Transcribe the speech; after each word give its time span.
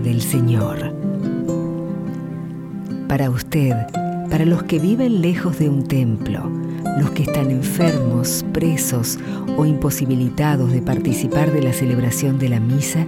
del 0.00 0.20
Señor. 0.22 0.92
Para 3.08 3.30
usted, 3.30 3.74
para 4.30 4.44
los 4.44 4.62
que 4.64 4.78
viven 4.78 5.20
lejos 5.22 5.58
de 5.58 5.68
un 5.68 5.86
templo, 5.86 6.50
los 6.98 7.10
que 7.10 7.22
están 7.22 7.50
enfermos, 7.50 8.44
presos 8.52 9.18
o 9.56 9.64
imposibilitados 9.64 10.72
de 10.72 10.82
participar 10.82 11.52
de 11.52 11.62
la 11.62 11.72
celebración 11.72 12.38
de 12.38 12.48
la 12.48 12.60
misa, 12.60 13.06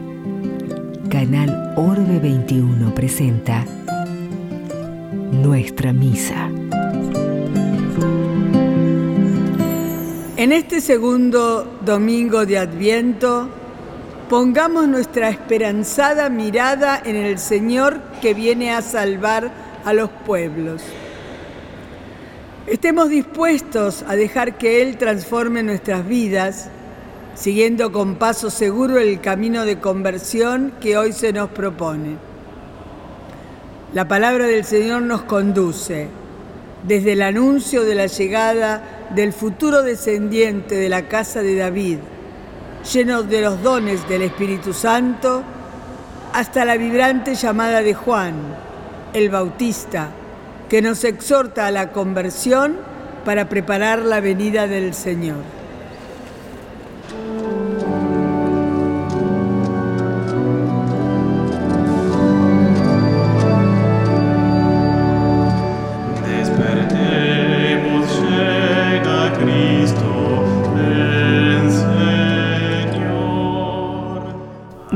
Canal 1.11 1.75
Orbe 1.77 2.19
21 2.19 2.95
presenta 2.95 3.67
Nuestra 5.33 5.93
Misa. 5.93 6.49
En 10.37 10.53
este 10.53 10.81
segundo 10.81 11.81
domingo 11.85 12.47
de 12.47 12.59
Adviento, 12.59 13.60
pongamos 14.31 14.87
nuestra 14.87 15.29
esperanzada 15.29 16.31
mirada 16.31 17.03
en 17.05 17.17
el 17.17 17.41
Señor 17.41 18.01
que 18.23 18.33
viene 18.33 18.73
a 18.73 18.81
salvar 18.81 19.51
a 19.85 19.93
los 19.93 20.09
pueblos. 20.25 20.83
Estemos 22.69 23.09
dispuestos 23.09 24.05
a 24.07 24.15
dejar 24.15 24.57
que 24.57 24.83
Él 24.83 24.99
transforme 24.99 25.65
nuestras 25.65 26.07
vidas, 26.07 26.69
siguiendo 27.35 27.91
con 27.91 28.15
paso 28.15 28.51
seguro 28.51 29.01
el 29.01 29.21
camino 29.21 29.65
de 29.65 29.81
conversión 29.81 30.75
que 30.81 30.97
hoy 30.97 31.13
se 31.13 31.33
nos 31.33 31.51
propone. 31.51 32.17
La 33.93 34.07
palabra 34.07 34.47
del 34.47 34.65
Señor 34.65 35.03
nos 35.03 35.23
conduce 35.23 36.07
desde 36.87 37.15
el 37.15 37.23
anuncio 37.23 37.83
de 37.83 37.97
la 37.97 38.07
llegada 38.07 39.09
del 39.13 39.33
futuro 39.33 39.83
descendiente 39.83 40.77
de 40.77 40.89
la 40.89 41.09
casa 41.09 41.43
de 41.43 41.57
David, 41.57 41.99
lleno 42.85 43.23
de 43.23 43.43
los 43.43 43.63
dones 43.63 44.09
del 44.09 44.23
Espíritu 44.23 44.73
Santo, 44.73 45.43
hasta 46.33 46.65
la 46.65 46.77
vibrante 46.77 47.35
llamada 47.35 47.83
de 47.83 47.95
Juan, 47.95 48.35
el 49.13 49.31
Bautista, 49.31 50.09
que 50.69 50.81
nos 50.81 51.05
exhorta 51.05 51.67
a 51.67 51.71
la 51.71 51.93
conversión 51.93 52.77
para 53.25 53.49
preparar 53.49 54.01
la 54.01 54.21
venida 54.21 54.67
del 54.67 54.95
Señor. 54.95 55.60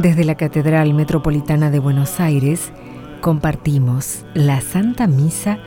Desde 0.05 0.25
la 0.25 0.35
Catedral 0.35 0.93
Metropolitana 0.93 1.71
de 1.71 1.79
Buenos 1.79 2.21
Aires 2.21 2.71
compartimos 3.23 4.27
la 4.35 4.61
Santa 4.61 5.07
Misa 5.07 5.59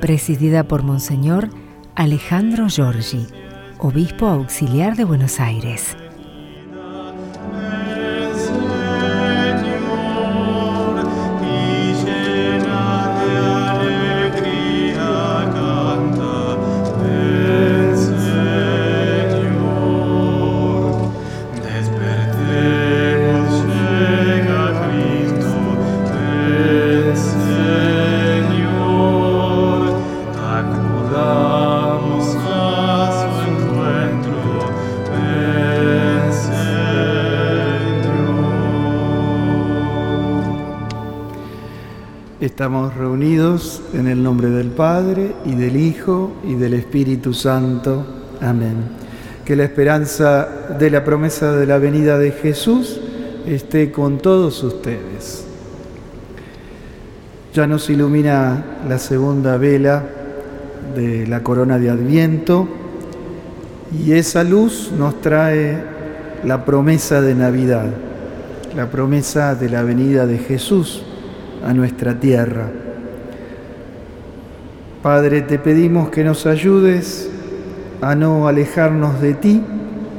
presidida 0.00 0.62
por 0.62 0.84
Monseñor 0.84 1.48
Alejandro 1.96 2.68
Giorgi, 2.68 3.26
Obispo 3.78 4.26
Auxiliar 4.26 4.94
de 4.94 5.02
Buenos 5.02 5.40
Aires. 5.40 5.96
Estamos 42.60 42.94
reunidos 42.94 43.80
en 43.94 44.06
el 44.06 44.22
nombre 44.22 44.50
del 44.50 44.68
Padre 44.68 45.32
y 45.46 45.54
del 45.54 45.76
Hijo 45.76 46.34
y 46.44 46.56
del 46.56 46.74
Espíritu 46.74 47.32
Santo. 47.32 48.04
Amén. 48.42 48.74
Que 49.46 49.56
la 49.56 49.64
esperanza 49.64 50.46
de 50.78 50.90
la 50.90 51.02
promesa 51.02 51.56
de 51.56 51.64
la 51.64 51.78
venida 51.78 52.18
de 52.18 52.32
Jesús 52.32 53.00
esté 53.46 53.90
con 53.90 54.18
todos 54.18 54.62
ustedes. 54.62 55.46
Ya 57.54 57.66
nos 57.66 57.88
ilumina 57.88 58.62
la 58.86 58.98
segunda 58.98 59.56
vela 59.56 60.04
de 60.94 61.26
la 61.26 61.42
corona 61.42 61.78
de 61.78 61.88
Adviento 61.88 62.68
y 64.04 64.12
esa 64.12 64.44
luz 64.44 64.92
nos 64.98 65.18
trae 65.22 65.82
la 66.44 66.66
promesa 66.66 67.22
de 67.22 67.34
Navidad, 67.34 67.86
la 68.76 68.90
promesa 68.90 69.54
de 69.54 69.70
la 69.70 69.82
venida 69.82 70.26
de 70.26 70.36
Jesús 70.36 71.04
a 71.64 71.72
nuestra 71.72 72.18
tierra. 72.18 72.68
Padre, 75.02 75.42
te 75.42 75.58
pedimos 75.58 76.10
que 76.10 76.24
nos 76.24 76.46
ayudes 76.46 77.30
a 78.02 78.14
no 78.14 78.48
alejarnos 78.48 79.20
de 79.20 79.34
ti 79.34 79.62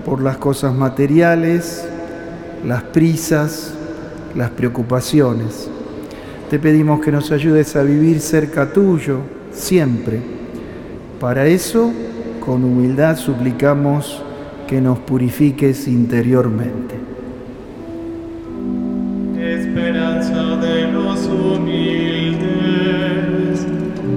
por 0.05 0.21
las 0.21 0.37
cosas 0.37 0.73
materiales, 0.73 1.87
las 2.65 2.83
prisas, 2.83 3.73
las 4.35 4.49
preocupaciones. 4.51 5.69
Te 6.49 6.59
pedimos 6.59 6.99
que 7.01 7.11
nos 7.11 7.31
ayudes 7.31 7.75
a 7.75 7.83
vivir 7.83 8.19
cerca 8.19 8.73
tuyo 8.73 9.19
siempre. 9.51 10.19
Para 11.19 11.45
eso, 11.45 11.91
con 12.39 12.63
humildad 12.63 13.17
suplicamos 13.17 14.23
que 14.67 14.81
nos 14.81 14.99
purifiques 14.99 15.87
interiormente. 15.87 17.10
Humildes, 21.53 22.47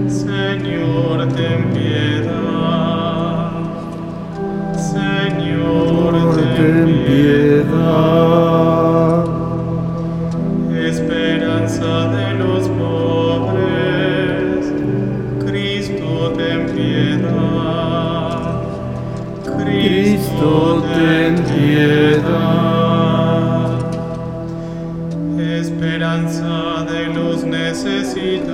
Señor, 0.08 1.28
ten 1.28 1.60
piedad. 1.72 3.50
Señor, 4.74 6.12
ten 6.56 6.86
piedad. 7.06 8.14
Esperanza 10.72 11.92
de 12.08 12.26
los 12.34 12.62
pobres, 12.68 14.62
Cristo, 15.46 16.32
ten 16.36 16.60
piedad. 16.74 18.38
Cristo, 19.58 20.50
ten 20.94 21.32
piedad. 21.44 22.43
De 26.64 27.06
los 27.06 27.44
necesitados, 27.44 28.48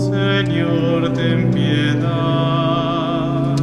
Señor, 0.00 1.12
ten 1.12 1.50
piedad. 1.50 3.56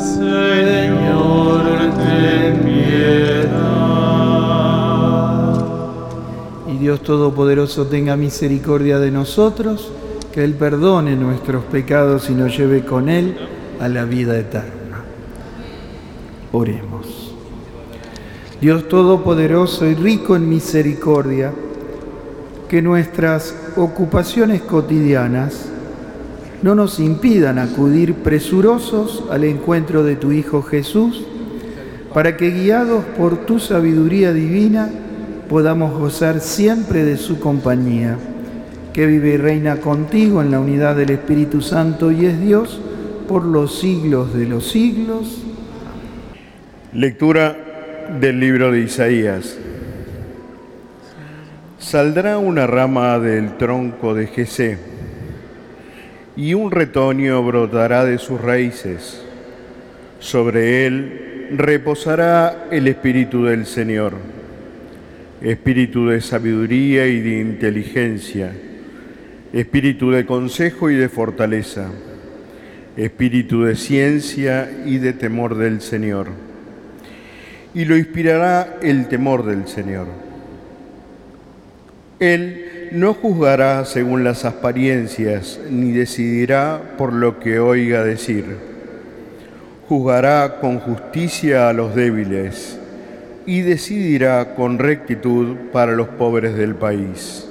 Señor, 0.00 1.62
ten 1.96 2.62
piedad. 2.62 3.54
Y 6.68 6.78
Dios 6.78 7.02
Todopoderoso 7.02 7.86
tenga 7.86 8.16
misericordia 8.16 8.98
de 8.98 9.10
nosotros, 9.10 9.92
que 10.32 10.42
Él 10.42 10.54
perdone 10.54 11.16
nuestros 11.16 11.64
pecados 11.64 12.30
y 12.30 12.34
nos 12.34 12.56
lleve 12.56 12.82
con 12.84 13.10
Él 13.10 13.36
a 13.78 13.88
la 13.88 14.04
vida 14.04 14.38
eterna. 14.38 15.04
Oremos. 16.52 17.03
Dios 18.64 18.88
Todopoderoso 18.88 19.84
y 19.84 19.94
rico 19.94 20.36
en 20.36 20.48
misericordia, 20.48 21.52
que 22.66 22.80
nuestras 22.80 23.54
ocupaciones 23.76 24.62
cotidianas 24.62 25.68
no 26.62 26.74
nos 26.74 26.98
impidan 26.98 27.58
acudir 27.58 28.14
presurosos 28.14 29.24
al 29.30 29.44
encuentro 29.44 30.02
de 30.02 30.16
tu 30.16 30.32
Hijo 30.32 30.62
Jesús, 30.62 31.26
para 32.14 32.38
que 32.38 32.52
guiados 32.52 33.04
por 33.18 33.44
tu 33.44 33.58
sabiduría 33.58 34.32
divina 34.32 34.88
podamos 35.50 35.98
gozar 35.98 36.40
siempre 36.40 37.04
de 37.04 37.18
su 37.18 37.40
compañía, 37.40 38.16
que 38.94 39.04
vive 39.04 39.34
y 39.34 39.36
reina 39.36 39.76
contigo 39.76 40.40
en 40.40 40.50
la 40.50 40.60
unidad 40.60 40.96
del 40.96 41.10
Espíritu 41.10 41.60
Santo 41.60 42.10
y 42.10 42.24
es 42.24 42.40
Dios 42.40 42.80
por 43.28 43.44
los 43.44 43.78
siglos 43.78 44.32
de 44.32 44.46
los 44.46 44.66
siglos. 44.70 45.42
Lectura 46.94 47.63
del 48.20 48.40
libro 48.40 48.70
de 48.70 48.80
Isaías. 48.80 49.58
Saldrá 51.78 52.38
una 52.38 52.66
rama 52.66 53.18
del 53.18 53.56
tronco 53.56 54.14
de 54.14 54.26
Jesé, 54.26 54.78
y 56.36 56.54
un 56.54 56.70
retoño 56.70 57.42
brotará 57.42 58.04
de 58.04 58.18
sus 58.18 58.40
raíces. 58.40 59.24
Sobre 60.18 60.86
él 60.86 61.48
reposará 61.56 62.66
el 62.70 62.88
Espíritu 62.88 63.44
del 63.44 63.66
Señor, 63.66 64.14
espíritu 65.42 66.08
de 66.08 66.20
sabiduría 66.20 67.06
y 67.06 67.20
de 67.20 67.40
inteligencia, 67.40 68.52
espíritu 69.52 70.10
de 70.10 70.24
consejo 70.24 70.90
y 70.90 70.96
de 70.96 71.08
fortaleza, 71.08 71.90
espíritu 72.96 73.64
de 73.64 73.76
ciencia 73.76 74.70
y 74.86 74.98
de 74.98 75.12
temor 75.12 75.56
del 75.56 75.80
Señor. 75.80 76.43
Y 77.74 77.84
lo 77.84 77.96
inspirará 77.96 78.78
el 78.82 79.08
temor 79.08 79.44
del 79.44 79.66
Señor. 79.66 80.06
Él 82.20 82.88
no 82.92 83.12
juzgará 83.14 83.84
según 83.84 84.22
las 84.22 84.44
apariencias, 84.44 85.58
ni 85.68 85.90
decidirá 85.90 86.80
por 86.96 87.12
lo 87.12 87.40
que 87.40 87.58
oiga 87.58 88.04
decir. 88.04 88.44
Juzgará 89.88 90.60
con 90.60 90.78
justicia 90.78 91.68
a 91.68 91.72
los 91.72 91.94
débiles 91.94 92.78
y 93.46 93.60
decidirá 93.62 94.54
con 94.54 94.78
rectitud 94.78 95.56
para 95.72 95.92
los 95.92 96.08
pobres 96.08 96.54
del 96.54 96.76
país. 96.76 97.46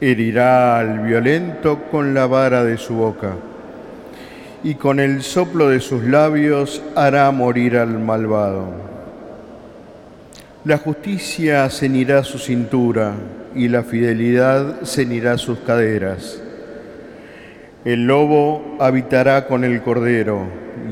Herirá 0.00 0.78
al 0.78 1.00
violento 1.00 1.82
con 1.90 2.14
la 2.14 2.26
vara 2.26 2.64
de 2.64 2.78
su 2.78 2.94
boca, 2.94 3.32
y 4.62 4.74
con 4.76 5.00
el 5.00 5.22
soplo 5.22 5.68
de 5.68 5.80
sus 5.80 6.04
labios 6.04 6.82
hará 6.94 7.30
morir 7.30 7.76
al 7.76 7.98
malvado. 7.98 8.95
La 10.66 10.78
justicia 10.78 11.70
cenirá 11.70 12.24
su 12.24 12.40
cintura, 12.40 13.14
y 13.54 13.68
la 13.68 13.84
fidelidad 13.84 14.82
cenirá 14.82 15.38
sus 15.38 15.60
caderas. 15.60 16.42
El 17.84 18.08
lobo 18.08 18.76
habitará 18.80 19.46
con 19.46 19.62
el 19.62 19.80
cordero, 19.82 20.40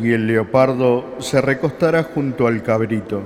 y 0.00 0.12
el 0.12 0.28
leopardo 0.28 1.16
se 1.18 1.40
recostará 1.40 2.04
junto 2.04 2.46
al 2.46 2.62
cabrito. 2.62 3.22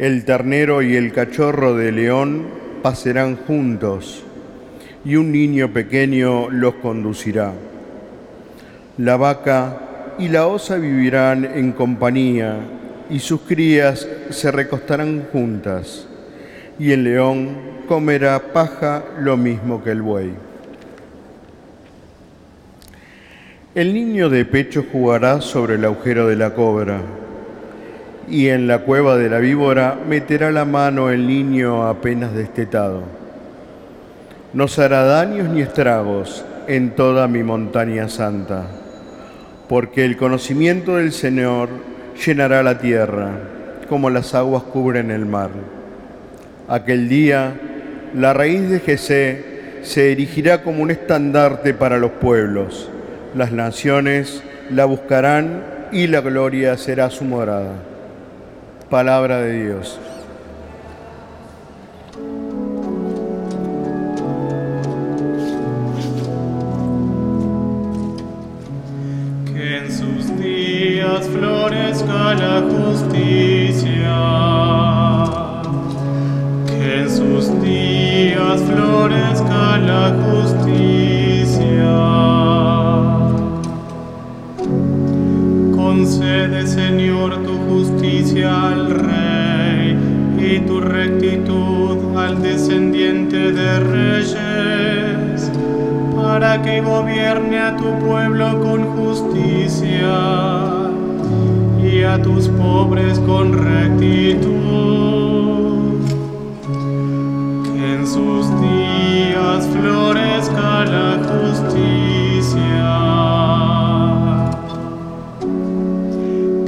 El 0.00 0.24
ternero 0.24 0.82
y 0.82 0.96
el 0.96 1.12
cachorro 1.12 1.76
de 1.76 1.92
león 1.92 2.46
pasarán 2.82 3.36
juntos, 3.36 4.24
y 5.04 5.14
un 5.14 5.30
niño 5.30 5.72
pequeño 5.72 6.50
los 6.50 6.74
conducirá. 6.74 7.52
La 8.98 9.16
vaca 9.16 9.78
y 10.18 10.28
la 10.28 10.48
osa 10.48 10.74
vivirán 10.74 11.44
en 11.44 11.70
compañía, 11.70 12.56
y 13.10 13.18
sus 13.18 13.42
crías 13.42 14.06
se 14.30 14.50
recostarán 14.50 15.26
juntas, 15.32 16.06
y 16.78 16.92
el 16.92 17.04
león 17.04 17.56
comerá 17.86 18.52
paja 18.52 19.04
lo 19.20 19.36
mismo 19.36 19.82
que 19.82 19.90
el 19.90 20.02
buey. 20.02 20.32
El 23.74 23.92
niño 23.92 24.28
de 24.28 24.44
pecho 24.44 24.84
jugará 24.90 25.40
sobre 25.40 25.74
el 25.74 25.84
agujero 25.84 26.28
de 26.28 26.36
la 26.36 26.54
cobra 26.54 27.00
y 28.28 28.48
en 28.48 28.66
la 28.66 28.78
cueva 28.78 29.16
de 29.16 29.28
la 29.28 29.38
víbora 29.38 29.98
meterá 30.08 30.50
la 30.50 30.64
mano 30.64 31.10
el 31.10 31.26
niño 31.26 31.86
apenas 31.86 32.34
destetado. 32.34 33.02
No 34.52 34.68
se 34.68 34.84
hará 34.84 35.02
daños 35.02 35.48
ni 35.48 35.60
estragos 35.60 36.44
en 36.68 36.92
toda 36.92 37.26
mi 37.26 37.42
montaña 37.42 38.08
santa, 38.08 38.66
porque 39.68 40.04
el 40.04 40.16
conocimiento 40.16 40.96
del 40.96 41.12
Señor 41.12 41.68
llenará 42.14 42.62
la 42.62 42.78
tierra, 42.78 43.30
como 43.88 44.10
las 44.10 44.34
aguas 44.34 44.62
cubren 44.64 45.10
el 45.10 45.26
mar. 45.26 45.50
Aquel 46.68 47.08
día, 47.08 47.54
la 48.14 48.32
raíz 48.32 48.68
de 48.70 48.80
Jesé 48.80 49.54
se 49.82 50.12
erigirá 50.12 50.62
como 50.62 50.82
un 50.82 50.90
estandarte 50.90 51.74
para 51.74 51.98
los 51.98 52.12
pueblos. 52.12 52.90
Las 53.34 53.52
naciones 53.52 54.42
la 54.70 54.84
buscarán 54.86 55.62
y 55.92 56.06
la 56.06 56.20
gloria 56.20 56.76
será 56.76 57.10
su 57.10 57.24
morada. 57.24 57.74
Palabra 58.88 59.40
de 59.40 59.64
Dios. 59.64 60.00
Días 71.04 71.28
florezca 71.28 72.34
la 72.34 72.62
justicia. 72.62 74.16
Que 76.66 77.00
en 77.00 77.10
sus 77.10 77.62
días 77.62 78.62
florezca 78.62 79.78
la 79.78 80.14
justicia. 80.24 80.64
Concede, 85.76 86.66
Señor, 86.66 87.42
tu 87.42 87.54
justicia 87.68 88.68
al 88.68 88.90
Rey 88.90 89.96
y 90.38 90.60
tu 90.60 90.80
rectitud 90.80 92.16
al 92.16 92.42
descendiente 92.42 93.52
de 93.52 93.80
reyes, 93.80 95.50
para 96.16 96.62
que 96.62 96.80
gobierne 96.80 97.58
a 97.58 97.76
tu 97.76 97.98
pueblo 97.98 98.60
con 98.60 98.84
justicia 98.96 100.83
a 102.06 102.20
tus 102.20 102.48
pobres 102.48 103.18
con 103.20 103.52
rectitud. 103.52 104.52
Que 107.72 107.94
en 107.94 108.06
sus 108.06 108.46
días 108.60 109.66
florezca 109.68 110.84
la 110.84 111.18
justicia. 111.30 112.94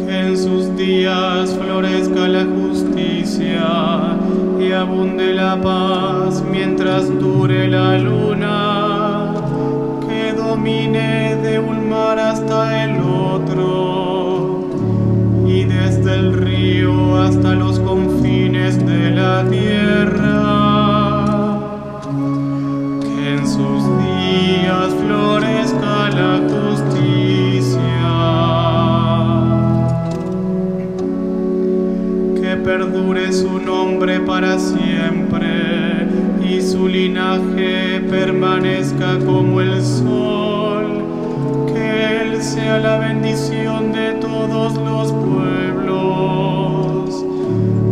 Que 0.07 0.19
en 0.27 0.37
sus 0.37 0.77
días 0.77 1.51
florezca 1.61 2.29
la 2.29 2.45
justicia 2.45 4.17
y 4.59 4.73
abunde 4.73 5.35
la 5.35 5.61
paz 5.61 6.43
mientras 6.51 7.09
dure 7.19 7.69
la 7.69 7.99
luna. 7.99 8.36
Para 34.27 34.59
siempre 34.59 36.07
y 36.45 36.61
su 36.61 36.87
linaje 36.87 38.01
permanezca 38.11 39.19
como 39.25 39.61
el 39.61 39.83
sol. 39.83 41.05
Que 41.73 42.23
Él 42.23 42.43
sea 42.43 42.79
la 42.79 42.99
bendición 42.99 43.93
de 43.93 44.13
todos 44.15 44.75
los 44.75 45.13
pueblos 45.13 45.95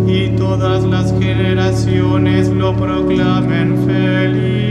y 0.07 0.37
todas 0.37 0.85
las 0.85 1.13
generaciones 1.19 2.49
lo 2.49 2.77
proclamen 2.77 3.79
feliz. 3.87 4.64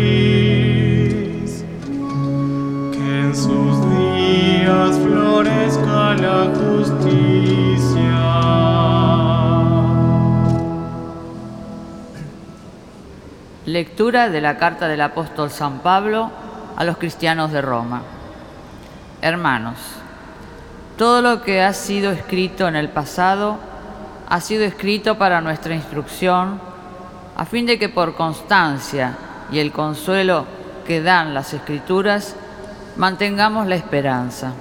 Lectura 13.74 14.30
de 14.30 14.40
la 14.40 14.60
carta 14.60 14.88
del 14.88 15.02
apóstol 15.02 15.50
San 15.50 15.80
Pablo 15.80 16.30
a 16.76 16.84
los 16.84 16.98
cristianos 16.98 17.52
de 17.52 17.60
Roma. 17.60 18.04
Hermanos, 19.20 19.80
todo 20.96 21.24
lo 21.24 21.42
que 21.42 21.64
ha 21.64 21.74
sido 21.74 22.12
escrito 22.12 22.68
en 22.68 22.76
el 22.76 22.90
pasado 22.90 23.58
ha 24.30 24.42
sido 24.42 24.64
escrito 24.64 25.18
para 25.18 25.42
nuestra 25.42 25.74
instrucción, 25.74 26.62
a 27.36 27.46
fin 27.46 27.66
de 27.66 27.80
que 27.80 27.90
por 27.90 28.14
constancia 28.14 29.16
y 29.52 29.58
el 29.58 29.72
consuelo 29.72 30.46
que 30.86 31.02
dan 31.02 31.34
las 31.34 31.56
escrituras, 31.56 32.36
mantengamos 32.96 33.66
la 33.66 33.74
esperanza. 33.74 34.54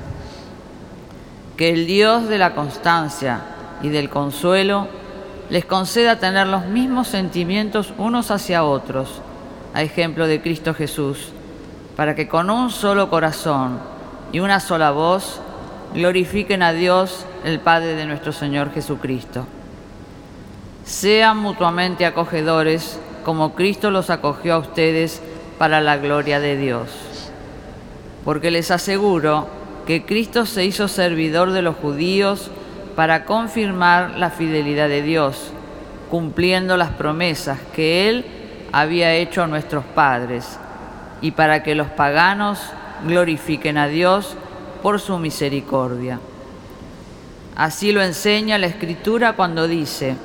Que 1.59 1.75
el 1.75 1.87
Dios 1.87 2.31
de 2.31 2.39
la 2.39 2.55
constancia 2.55 3.41
y 3.83 3.91
del 3.91 4.09
consuelo 4.09 4.89
les 5.53 5.67
conceda 5.67 6.19
tener 6.19 6.47
los 6.47 6.65
mismos 6.65 7.09
sentimientos 7.09 7.93
unos 7.99 8.31
hacia 8.31 8.65
otros, 8.65 9.21
a 9.75 9.83
ejemplo 9.83 10.27
de 10.27 10.41
Cristo 10.41 10.73
Jesús, 10.73 11.29
para 11.95 12.15
que 12.15 12.27
con 12.27 12.49
un 12.49 12.71
solo 12.71 13.11
corazón 13.11 13.79
y 14.33 14.41
una 14.41 14.61
sola 14.61 14.93
voz 14.93 15.43
glorifiquen 15.93 16.63
a 16.63 16.73
Dios, 16.73 17.27
el 17.45 17.61
Padre 17.61 17.97
de 17.97 18.07
nuestro 18.07 18.33
Señor 18.33 18.73
Jesucristo. 18.73 19.45
Sean 20.87 21.37
mutuamente 21.37 22.07
acogedores, 22.07 22.99
como 23.23 23.55
Cristo 23.55 23.91
los 23.91 24.09
acogió 24.09 24.55
a 24.55 24.59
ustedes 24.59 25.21
para 25.59 25.83
la 25.83 25.99
gloria 25.99 26.41
de 26.41 26.57
Dios. 26.57 26.89
Porque 28.25 28.51
les 28.51 28.71
aseguro 28.71 29.49
que 29.87 30.07
Cristo 30.07 30.47
se 30.47 30.65
hizo 30.65 30.89
servidor 30.89 31.53
de 31.53 31.61
los 31.61 31.77
judíos 31.77 32.51
para 32.97 33.25
confirmar 33.25 34.19
la 34.19 34.31
fidelidad 34.31 34.89
de 34.89 35.03
Dios, 35.03 35.53
cumpliendo 36.11 36.77
las 36.77 36.91
promesas 36.91 37.59
que 37.75 38.09
Él 38.09 38.27
había 38.73 39.15
hecho 39.15 39.43
a 39.43 39.47
nuestros 39.47 39.85
padres, 39.85 40.59
y 41.21 41.31
para 41.31 41.63
que 41.63 41.75
los 41.75 41.89
paganos 41.89 42.61
glorifiquen 43.07 43.79
a 43.79 43.87
Dios 43.89 44.37
por 44.83 45.01
su 45.01 45.19
misericordia. 45.19 46.19
Así 47.57 47.93
lo 47.93 48.03
enseña 48.03 48.59
la 48.59 48.67
Escritura 48.67 49.35
cuando 49.35 49.69
dice, 49.69 50.17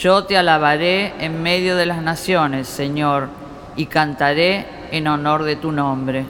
Yo 0.00 0.24
te 0.24 0.36
alabaré 0.36 1.14
en 1.20 1.42
medio 1.42 1.76
de 1.76 1.86
las 1.86 2.02
naciones, 2.02 2.68
Señor, 2.68 3.28
y 3.76 3.86
cantaré 3.86 4.66
en 4.90 5.06
honor 5.06 5.44
de 5.44 5.56
tu 5.56 5.72
nombre. 5.72 6.24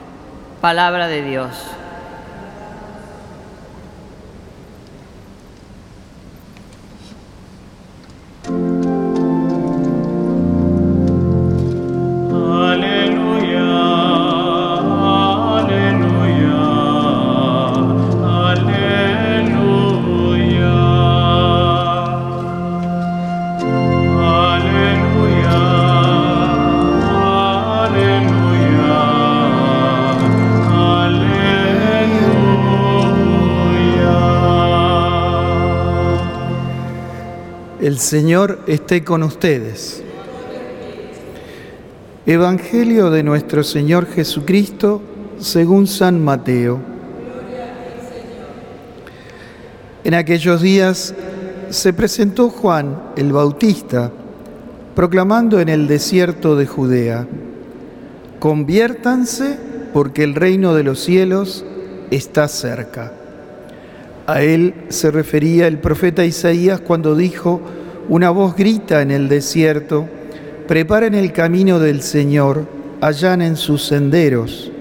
Palabra 0.61 1.07
de 1.07 1.23
Dios. 1.23 1.78
El 37.99 38.05
Señor 38.05 38.59
esté 38.65 39.03
con 39.03 39.23
ustedes. 39.23 40.01
Evangelio 42.25 43.09
de 43.09 43.23
nuestro 43.23 43.61
Señor 43.61 44.07
Jesucristo 44.07 45.01
según 45.37 45.85
San 45.85 46.23
Mateo. 46.23 46.79
En 50.05 50.13
aquellos 50.13 50.61
días 50.61 51.13
se 51.71 51.91
presentó 51.91 52.49
Juan 52.49 53.01
el 53.17 53.33
Bautista 53.33 54.13
proclamando 54.95 55.59
en 55.59 55.67
el 55.67 55.85
desierto 55.89 56.55
de 56.55 56.67
Judea, 56.67 57.27
conviértanse 58.39 59.57
porque 59.91 60.23
el 60.23 60.35
reino 60.35 60.73
de 60.73 60.83
los 60.83 61.01
cielos 61.01 61.65
está 62.11 62.47
cerca. 62.47 63.11
A 64.25 64.41
él 64.41 64.85
se 64.87 65.11
refería 65.11 65.67
el 65.67 65.79
profeta 65.79 66.23
Isaías 66.23 66.79
cuando 66.79 67.13
dijo, 67.17 67.59
una 68.09 68.31
voz 68.31 68.55
grita 68.55 69.03
en 69.03 69.11
el 69.11 69.29
desierto, 69.29 70.07
preparen 70.67 71.13
el 71.13 71.31
camino 71.31 71.79
del 71.79 72.01
Señor, 72.01 72.65
allanen 73.01 73.55
sus 73.55 73.83
senderos. 73.83 74.71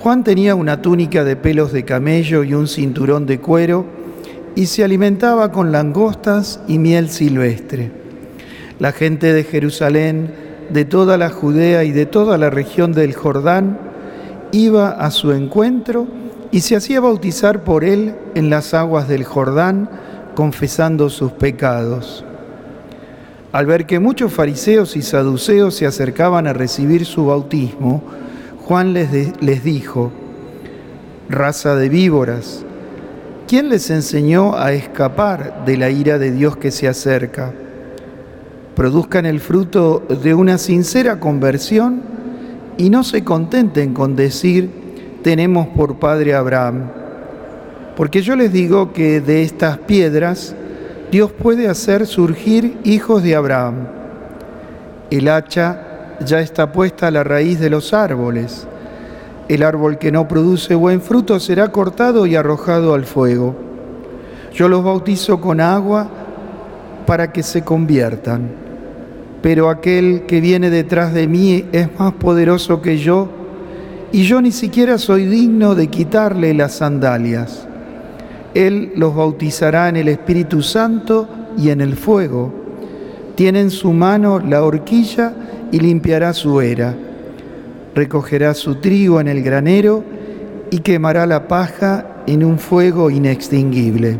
Juan 0.00 0.24
tenía 0.24 0.56
una 0.56 0.82
túnica 0.82 1.22
de 1.22 1.36
pelos 1.36 1.72
de 1.72 1.84
camello 1.84 2.42
y 2.42 2.54
un 2.54 2.66
cinturón 2.66 3.26
de 3.26 3.38
cuero 3.38 3.86
y 4.56 4.66
se 4.66 4.82
alimentaba 4.82 5.52
con 5.52 5.70
langostas 5.70 6.60
y 6.66 6.78
miel 6.78 7.08
silvestre. 7.08 7.92
La 8.80 8.90
gente 8.92 9.32
de 9.32 9.44
Jerusalén, 9.44 10.32
de 10.70 10.84
toda 10.84 11.18
la 11.18 11.30
Judea 11.30 11.84
y 11.84 11.92
de 11.92 12.06
toda 12.06 12.36
la 12.36 12.50
región 12.50 12.92
del 12.92 13.14
Jordán 13.14 13.78
iba 14.52 14.90
a 14.90 15.10
su 15.12 15.32
encuentro 15.32 16.08
y 16.50 16.60
se 16.60 16.74
hacía 16.74 17.00
bautizar 17.00 17.62
por 17.62 17.84
él 17.84 18.14
en 18.34 18.50
las 18.50 18.74
aguas 18.74 19.06
del 19.06 19.24
Jordán, 19.24 19.88
confesando 20.34 21.10
sus 21.10 21.32
pecados. 21.32 22.24
Al 23.52 23.66
ver 23.66 23.86
que 23.86 23.98
muchos 23.98 24.32
fariseos 24.32 24.96
y 24.96 25.02
saduceos 25.02 25.74
se 25.74 25.86
acercaban 25.86 26.46
a 26.46 26.52
recibir 26.52 27.04
su 27.04 27.26
bautismo, 27.26 28.02
Juan 28.64 28.92
les, 28.92 29.10
les 29.42 29.64
dijo, 29.64 30.12
raza 31.28 31.74
de 31.74 31.88
víboras, 31.88 32.64
¿quién 33.48 33.68
les 33.68 33.90
enseñó 33.90 34.56
a 34.56 34.72
escapar 34.72 35.64
de 35.64 35.76
la 35.76 35.90
ira 35.90 36.18
de 36.18 36.30
Dios 36.30 36.56
que 36.56 36.70
se 36.70 36.86
acerca? 36.86 37.52
Produzcan 38.76 39.26
el 39.26 39.40
fruto 39.40 40.04
de 40.22 40.34
una 40.34 40.56
sincera 40.56 41.18
conversión 41.18 42.02
y 42.78 42.88
no 42.88 43.02
se 43.02 43.24
contenten 43.24 43.92
con 43.92 44.14
decir, 44.14 44.70
tenemos 45.22 45.66
por 45.68 45.98
padre 45.98 46.34
Abraham. 46.34 46.99
Porque 48.00 48.22
yo 48.22 48.34
les 48.34 48.50
digo 48.50 48.94
que 48.94 49.20
de 49.20 49.42
estas 49.42 49.76
piedras 49.76 50.54
Dios 51.12 51.32
puede 51.32 51.68
hacer 51.68 52.06
surgir 52.06 52.78
hijos 52.82 53.22
de 53.22 53.34
Abraham. 53.34 53.74
El 55.10 55.28
hacha 55.28 56.16
ya 56.24 56.40
está 56.40 56.72
puesta 56.72 57.08
a 57.08 57.10
la 57.10 57.24
raíz 57.24 57.60
de 57.60 57.68
los 57.68 57.92
árboles. 57.92 58.66
El 59.50 59.62
árbol 59.62 59.98
que 59.98 60.10
no 60.10 60.26
produce 60.26 60.74
buen 60.74 61.02
fruto 61.02 61.38
será 61.38 61.68
cortado 61.72 62.24
y 62.24 62.36
arrojado 62.36 62.94
al 62.94 63.04
fuego. 63.04 63.54
Yo 64.54 64.70
los 64.70 64.82
bautizo 64.82 65.38
con 65.38 65.60
agua 65.60 66.08
para 67.06 67.30
que 67.30 67.42
se 67.42 67.64
conviertan. 67.64 68.48
Pero 69.42 69.68
aquel 69.68 70.24
que 70.26 70.40
viene 70.40 70.70
detrás 70.70 71.12
de 71.12 71.28
mí 71.28 71.66
es 71.70 71.90
más 71.98 72.14
poderoso 72.14 72.80
que 72.80 72.96
yo 72.96 73.28
y 74.10 74.22
yo 74.22 74.40
ni 74.40 74.52
siquiera 74.52 74.96
soy 74.96 75.26
digno 75.26 75.74
de 75.74 75.88
quitarle 75.88 76.54
las 76.54 76.76
sandalias. 76.76 77.66
Él 78.54 78.92
los 78.96 79.14
bautizará 79.14 79.88
en 79.88 79.96
el 79.96 80.08
Espíritu 80.08 80.62
Santo 80.62 81.28
y 81.56 81.70
en 81.70 81.80
el 81.80 81.96
fuego. 81.96 82.52
Tiene 83.34 83.60
en 83.60 83.70
su 83.70 83.92
mano 83.92 84.40
la 84.40 84.62
horquilla 84.64 85.32
y 85.70 85.78
limpiará 85.78 86.32
su 86.32 86.60
era. 86.60 86.94
Recogerá 87.94 88.54
su 88.54 88.76
trigo 88.76 89.20
en 89.20 89.28
el 89.28 89.42
granero 89.42 90.04
y 90.70 90.80
quemará 90.80 91.26
la 91.26 91.48
paja 91.48 92.22
en 92.26 92.44
un 92.44 92.58
fuego 92.58 93.10
inextinguible. 93.10 94.18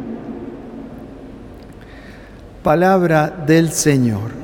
Palabra 2.63 3.45
del 3.47 3.71
Señor. 3.71 4.41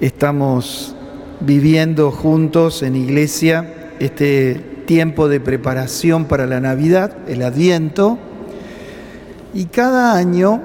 Estamos 0.00 0.94
viviendo 1.40 2.10
juntos 2.10 2.82
en 2.82 2.96
iglesia 2.96 3.79
este 4.00 4.54
tiempo 4.86 5.28
de 5.28 5.38
preparación 5.38 6.24
para 6.24 6.46
la 6.46 6.58
Navidad, 6.58 7.12
el 7.28 7.42
Adviento, 7.42 8.18
y 9.54 9.66
cada 9.66 10.16
año 10.16 10.60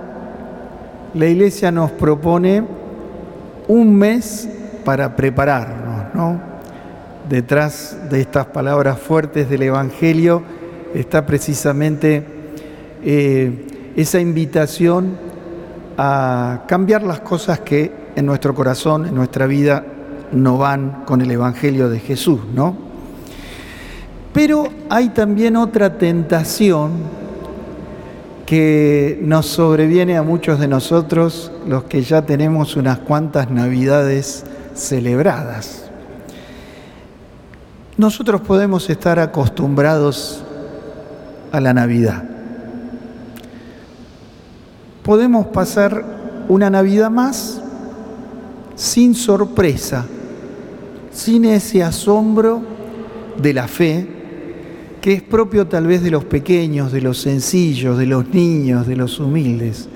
la 1.13 1.27
iglesia 1.27 1.71
nos 1.71 1.91
propone 1.91 2.63
un 3.67 3.95
mes 3.95 4.49
para 4.83 5.15
prepararnos, 5.15 6.13
¿no? 6.13 6.39
Detrás 7.29 7.97
de 8.09 8.21
estas 8.21 8.47
palabras 8.47 8.99
fuertes 8.99 9.49
del 9.49 9.63
Evangelio 9.63 10.43
está 10.93 11.25
precisamente 11.25 12.23
eh, 13.03 13.93
esa 13.95 14.19
invitación 14.19 15.17
a 15.97 16.63
cambiar 16.67 17.03
las 17.03 17.19
cosas 17.19 17.59
que 17.59 17.91
en 18.15 18.25
nuestro 18.25 18.53
corazón, 18.55 19.05
en 19.05 19.15
nuestra 19.15 19.45
vida, 19.45 19.85
no 20.31 20.57
van 20.57 21.03
con 21.05 21.21
el 21.21 21.31
Evangelio 21.31 21.89
de 21.89 21.99
Jesús, 21.99 22.41
¿no? 22.53 22.94
Pero 24.35 24.67
hay 24.89 25.09
también 25.09 25.55
otra 25.55 25.97
tentación 25.97 26.91
que 28.45 29.17
nos 29.23 29.45
sobreviene 29.45 30.17
a 30.17 30.23
muchos 30.23 30.59
de 30.59 30.67
nosotros, 30.67 31.53
los 31.65 31.85
que 31.85 32.01
ya 32.03 32.23
tenemos 32.23 32.75
unas 32.75 32.99
cuantas 32.99 33.49
navidades 33.49 34.43
celebradas. 34.73 35.85
Nosotros 37.95 38.41
podemos 38.41 38.89
estar 38.89 39.19
acostumbrados 39.19 40.43
a 41.53 41.61
la 41.61 41.73
Navidad. 41.73 42.21
Podemos 45.01 45.47
pasar 45.47 46.03
una 46.49 46.69
Navidad 46.69 47.09
más 47.09 47.61
sin 48.75 49.15
sorpresa, 49.15 50.05
sin 51.13 51.45
ese 51.45 51.81
asombro 51.81 52.61
de 53.41 53.53
la 53.53 53.69
fe 53.69 54.14
que 55.05 55.13
es 55.13 55.21
propio 55.21 55.67
tal 55.67 55.85
vez 55.85 56.01
de 56.01 56.09
los 56.09 56.25
pequeños, 56.25 56.91
de 56.91 56.99
los 56.99 57.19
sencillos, 57.19 57.95
de 57.99 58.07
los 58.07 58.29
niños, 58.33 58.87
de 58.87 58.95
los 58.95 59.19
humildes. 59.19 59.87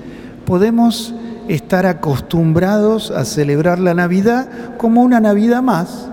Podemos 0.46 1.12
estar 1.48 1.84
acostumbrados 1.84 3.10
a 3.10 3.24
celebrar 3.24 3.80
la 3.80 3.92
Navidad 3.92 4.76
como 4.78 5.02
una 5.02 5.18
Navidad 5.18 5.62
más, 5.62 6.08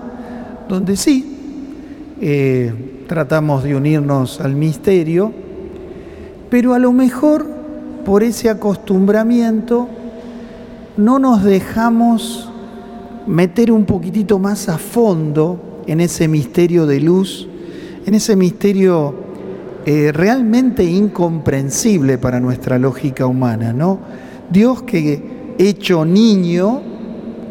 donde 0.68 0.96
sí, 0.96 1.32
eh, 2.20 3.04
tratamos 3.06 3.62
de 3.62 3.76
unirnos 3.76 4.40
al 4.40 4.56
misterio, 4.56 5.32
pero 6.50 6.74
a 6.74 6.80
lo 6.80 6.92
mejor 6.92 7.46
por 8.04 8.24
ese 8.24 8.50
acostumbramiento 8.50 9.86
no 10.96 11.20
nos 11.20 11.44
dejamos 11.44 12.50
meter 13.28 13.70
un 13.70 13.84
poquitito 13.84 14.40
más 14.40 14.68
a 14.68 14.76
fondo 14.76 15.82
en 15.86 16.00
ese 16.00 16.26
misterio 16.26 16.84
de 16.84 17.00
luz, 17.00 17.48
en 18.08 18.14
ese 18.14 18.36
misterio 18.36 19.14
eh, 19.84 20.12
realmente 20.12 20.82
incomprensible 20.82 22.16
para 22.16 22.40
nuestra 22.40 22.78
lógica 22.78 23.26
humana, 23.26 23.74
¿no? 23.74 23.98
Dios 24.48 24.82
que 24.82 25.54
hecho 25.58 26.06
niño, 26.06 26.80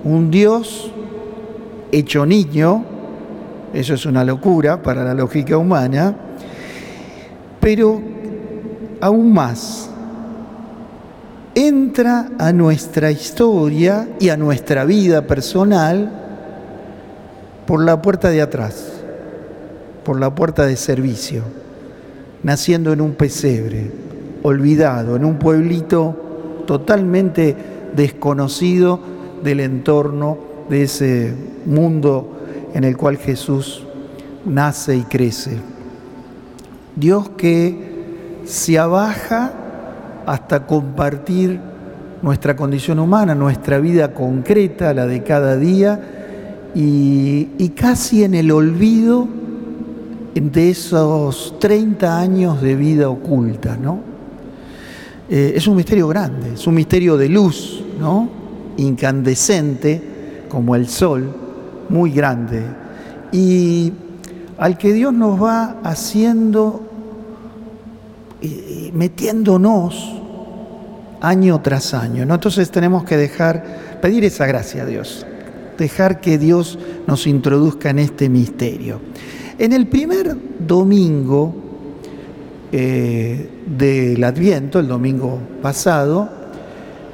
un 0.04 0.32
Dios 0.32 0.92
hecho 1.92 2.26
niño, 2.26 2.84
eso 3.72 3.94
es 3.94 4.06
una 4.08 4.24
locura 4.24 4.82
para 4.82 5.04
la 5.04 5.14
lógica 5.14 5.60
humana, 5.60 6.16
pero 7.60 8.02
aún 9.00 9.34
más, 9.34 9.92
entra 11.54 12.32
a 12.40 12.52
nuestra 12.52 13.12
historia 13.12 14.10
y 14.20 14.30
a 14.30 14.38
nuestra 14.38 14.86
vida 14.86 15.28
personal 15.28 16.12
por 17.68 17.86
la 17.86 18.02
puerta 18.02 18.30
de 18.32 18.42
atrás, 18.42 18.97
por 20.08 20.22
la 20.22 20.34
puerta 20.34 20.66
de 20.66 20.78
servicio, 20.78 21.42
naciendo 22.42 22.94
en 22.94 23.02
un 23.02 23.16
pesebre, 23.16 23.92
olvidado, 24.42 25.18
en 25.18 25.26
un 25.26 25.38
pueblito 25.38 26.64
totalmente 26.66 27.58
desconocido 27.94 29.02
del 29.44 29.60
entorno 29.60 30.38
de 30.70 30.84
ese 30.84 31.34
mundo 31.66 32.40
en 32.74 32.86
el 32.86 32.96
cual 32.96 33.18
Jesús 33.18 33.86
nace 34.46 34.96
y 34.96 35.02
crece. 35.02 35.58
Dios 36.96 37.28
que 37.32 38.40
se 38.46 38.80
abaja 38.80 39.52
hasta 40.26 40.66
compartir 40.66 41.60
nuestra 42.22 42.56
condición 42.56 43.00
humana, 43.00 43.36
nuestra 43.36 43.78
vida 43.80 44.14
concreta, 44.14 44.94
la 44.94 45.06
de 45.06 45.24
cada 45.24 45.58
día, 45.58 46.00
y, 46.74 47.70
casi 47.76 48.24
en 48.24 48.36
el 48.36 48.52
olvido 48.52 49.28
de 50.40 50.70
esos 50.70 51.56
30 51.60 52.20
años 52.20 52.62
de 52.62 52.76
vida 52.76 53.10
oculta, 53.10 53.78
¿no? 53.78 54.00
Eh, 55.30 55.54
es 55.56 55.68
un 55.68 55.76
misterio 55.76 56.08
grande, 56.08 56.54
es 56.54 56.68
un 56.68 56.76
misterio 56.76 57.18
de 57.18 57.30
luz, 57.30 57.84
¿no? 58.00 58.30
Incandescente, 58.78 60.46
como 60.50 60.76
el 60.76 60.88
sol, 60.88 61.34
muy 61.90 62.12
grande. 62.12 62.64
Y 63.32 63.92
al 64.58 64.78
que 64.78 64.94
Dios 64.94 65.14
nos 65.14 65.42
va 65.42 65.78
haciendo, 65.84 66.84
metiéndonos 68.94 70.18
año 71.22 71.62
tras 71.62 71.94
año. 71.94 72.26
¿no? 72.26 72.36
Entonces 72.36 72.72
tenemos 72.72 73.04
que 73.04 73.18
dejar, 73.18 74.00
pedir 74.02 74.24
esa 74.26 74.46
gracia 74.46 74.84
a 74.84 74.86
Dios, 74.86 75.26
dejar 75.78 76.22
que 76.22 76.38
Dios 76.38 76.78
nos 77.06 77.28
introduzca 77.28 77.90
en 77.90 78.00
este 78.00 78.30
misterio. 78.30 79.00
En 79.60 79.74
el 79.74 79.88
primer 79.88 80.36
domingo 80.60 81.56
eh, 82.72 83.50
del 83.66 84.24
Adviento, 84.24 84.80
el 84.80 84.88
domingo 84.88 85.40
pasado, 85.62 86.30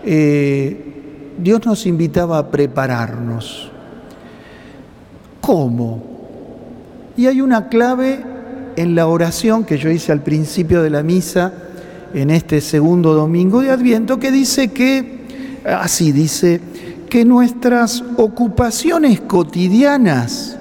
eh, 0.03 0.93
Dios 1.37 1.65
nos 1.65 1.85
invitaba 1.85 2.37
a 2.37 2.51
prepararnos. 2.51 3.71
¿Cómo? 5.39 6.03
Y 7.15 7.27
hay 7.27 7.39
una 7.39 7.69
clave 7.69 8.23
en 8.75 8.95
la 8.95 9.07
oración 9.07 9.63
que 9.63 9.77
yo 9.77 9.89
hice 9.89 10.11
al 10.11 10.21
principio 10.21 10.81
de 10.81 10.89
la 10.89 11.03
misa 11.03 11.53
en 12.13 12.29
este 12.29 12.61
segundo 12.61 13.13
domingo 13.13 13.61
de 13.61 13.71
Adviento 13.71 14.19
que 14.19 14.31
dice 14.31 14.69
que, 14.69 15.61
así 15.65 16.11
dice, 16.11 16.59
que 17.09 17.25
nuestras 17.25 18.03
ocupaciones 18.17 19.21
cotidianas, 19.21 20.57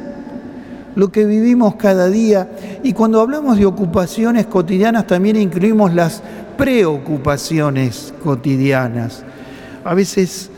lo 0.95 1.11
que 1.11 1.25
vivimos 1.25 1.77
cada 1.77 2.09
día, 2.09 2.51
y 2.83 2.93
cuando 2.93 3.21
hablamos 3.21 3.59
de 3.59 3.67
ocupaciones 3.67 4.47
cotidianas 4.47 5.07
también 5.07 5.37
incluimos 5.37 5.95
las 5.95 6.23
preocupaciones 6.57 8.13
cotidianas. 8.23 9.25
A 9.85 9.95
veces 9.95 10.51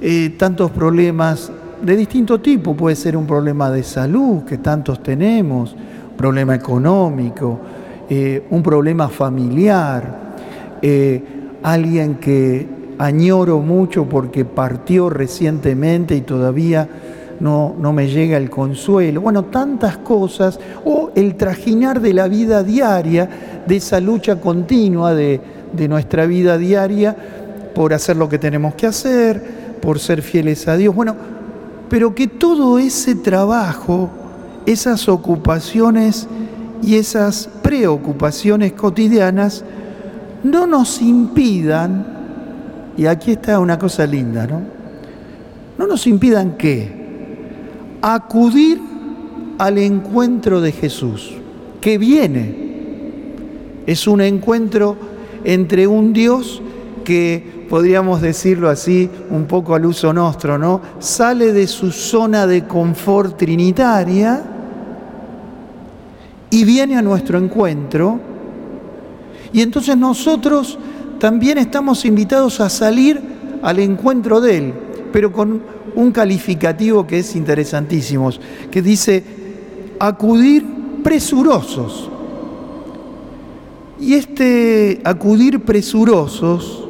eh, 0.00 0.34
tantos 0.38 0.70
problemas 0.70 1.50
de 1.82 1.96
distinto 1.96 2.40
tipo, 2.40 2.74
puede 2.74 2.96
ser 2.96 3.16
un 3.16 3.26
problema 3.26 3.70
de 3.70 3.82
salud 3.82 4.44
que 4.44 4.58
tantos 4.58 5.02
tenemos, 5.02 5.74
problema 6.16 6.54
económico, 6.54 7.58
eh, 8.08 8.46
un 8.50 8.62
problema 8.62 9.08
familiar, 9.08 10.34
eh, 10.82 11.22
alguien 11.62 12.16
que 12.16 12.68
añoro 12.98 13.60
mucho 13.60 14.06
porque 14.06 14.44
partió 14.44 15.08
recientemente 15.08 16.14
y 16.14 16.20
todavía 16.20 16.88
no, 17.40 17.74
no, 17.78 17.92
me 17.92 18.08
llega 18.08 18.36
el 18.36 18.50
consuelo. 18.50 19.22
Bueno, 19.22 19.46
tantas 19.46 19.98
cosas, 19.98 20.60
o 20.84 21.10
el 21.14 21.36
trajinar 21.36 22.00
de 22.00 22.12
la 22.12 22.28
vida 22.28 22.62
diaria, 22.62 23.28
de 23.66 23.76
esa 23.76 24.00
lucha 24.00 24.40
continua 24.40 25.14
de, 25.14 25.40
de 25.72 25.88
nuestra 25.88 26.26
vida 26.26 26.58
diaria 26.58 27.16
por 27.74 27.94
hacer 27.94 28.16
lo 28.16 28.28
que 28.28 28.38
tenemos 28.38 28.74
que 28.74 28.86
hacer, 28.86 29.78
por 29.80 29.98
ser 29.98 30.22
fieles 30.22 30.68
a 30.68 30.76
Dios. 30.76 30.94
Bueno, 30.94 31.16
pero 31.88 32.14
que 32.14 32.28
todo 32.28 32.78
ese 32.78 33.16
trabajo 33.16 34.10
esas 34.66 35.08
ocupaciones 35.08 36.28
y 36.82 36.96
esas 36.96 37.48
preocupaciones 37.62 38.72
cotidianas 38.72 39.64
no 40.42 40.66
nos 40.66 41.02
impidan, 41.02 42.06
y 42.96 43.06
aquí 43.06 43.32
está 43.32 43.58
una 43.58 43.78
cosa 43.78 44.06
linda, 44.06 44.46
¿no? 44.46 44.62
No 45.78 45.86
nos 45.86 46.06
impidan 46.06 46.56
qué? 46.56 46.99
Acudir 48.02 48.80
al 49.58 49.78
encuentro 49.78 50.60
de 50.60 50.72
Jesús, 50.72 51.32
que 51.80 51.98
viene. 51.98 52.70
Es 53.86 54.06
un 54.06 54.20
encuentro 54.20 54.96
entre 55.44 55.86
un 55.86 56.12
Dios 56.12 56.62
que, 57.04 57.66
podríamos 57.68 58.20
decirlo 58.20 58.68
así, 58.68 59.08
un 59.30 59.44
poco 59.44 59.74
al 59.74 59.86
uso 59.86 60.12
nuestro, 60.12 60.58
¿no? 60.58 60.80
Sale 60.98 61.52
de 61.52 61.66
su 61.66 61.92
zona 61.92 62.46
de 62.46 62.66
confort 62.66 63.36
trinitaria 63.36 64.42
y 66.50 66.64
viene 66.64 66.96
a 66.96 67.02
nuestro 67.02 67.38
encuentro. 67.38 68.18
Y 69.52 69.62
entonces 69.62 69.96
nosotros 69.96 70.78
también 71.18 71.58
estamos 71.58 72.04
invitados 72.04 72.60
a 72.60 72.68
salir 72.68 73.20
al 73.62 73.78
encuentro 73.78 74.40
de 74.40 74.58
Él, 74.58 74.74
pero 75.12 75.32
con 75.32 75.62
un 75.94 76.12
calificativo 76.12 77.06
que 77.06 77.18
es 77.18 77.36
interesantísimo, 77.36 78.30
que 78.70 78.82
dice 78.82 79.24
acudir 79.98 80.64
presurosos. 81.02 82.10
Y 83.98 84.14
este 84.14 85.00
acudir 85.04 85.60
presurosos 85.60 86.88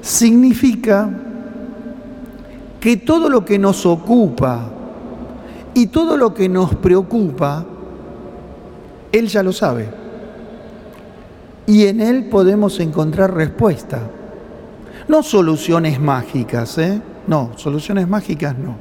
significa 0.00 1.10
que 2.80 2.96
todo 2.96 3.28
lo 3.28 3.44
que 3.44 3.58
nos 3.58 3.84
ocupa 3.86 4.70
y 5.74 5.88
todo 5.88 6.16
lo 6.16 6.32
que 6.32 6.48
nos 6.48 6.74
preocupa 6.76 7.66
él 9.12 9.28
ya 9.28 9.42
lo 9.42 9.52
sabe. 9.52 9.88
Y 11.66 11.86
en 11.86 12.00
Él 12.00 12.24
podemos 12.24 12.78
encontrar 12.80 13.34
respuesta. 13.34 14.00
No 15.10 15.22
soluciones 15.22 16.00
mágicas, 16.00 16.78
¿eh? 16.78 17.02
No, 17.26 17.50
soluciones 17.56 18.08
mágicas 18.08 18.56
no. 18.56 18.76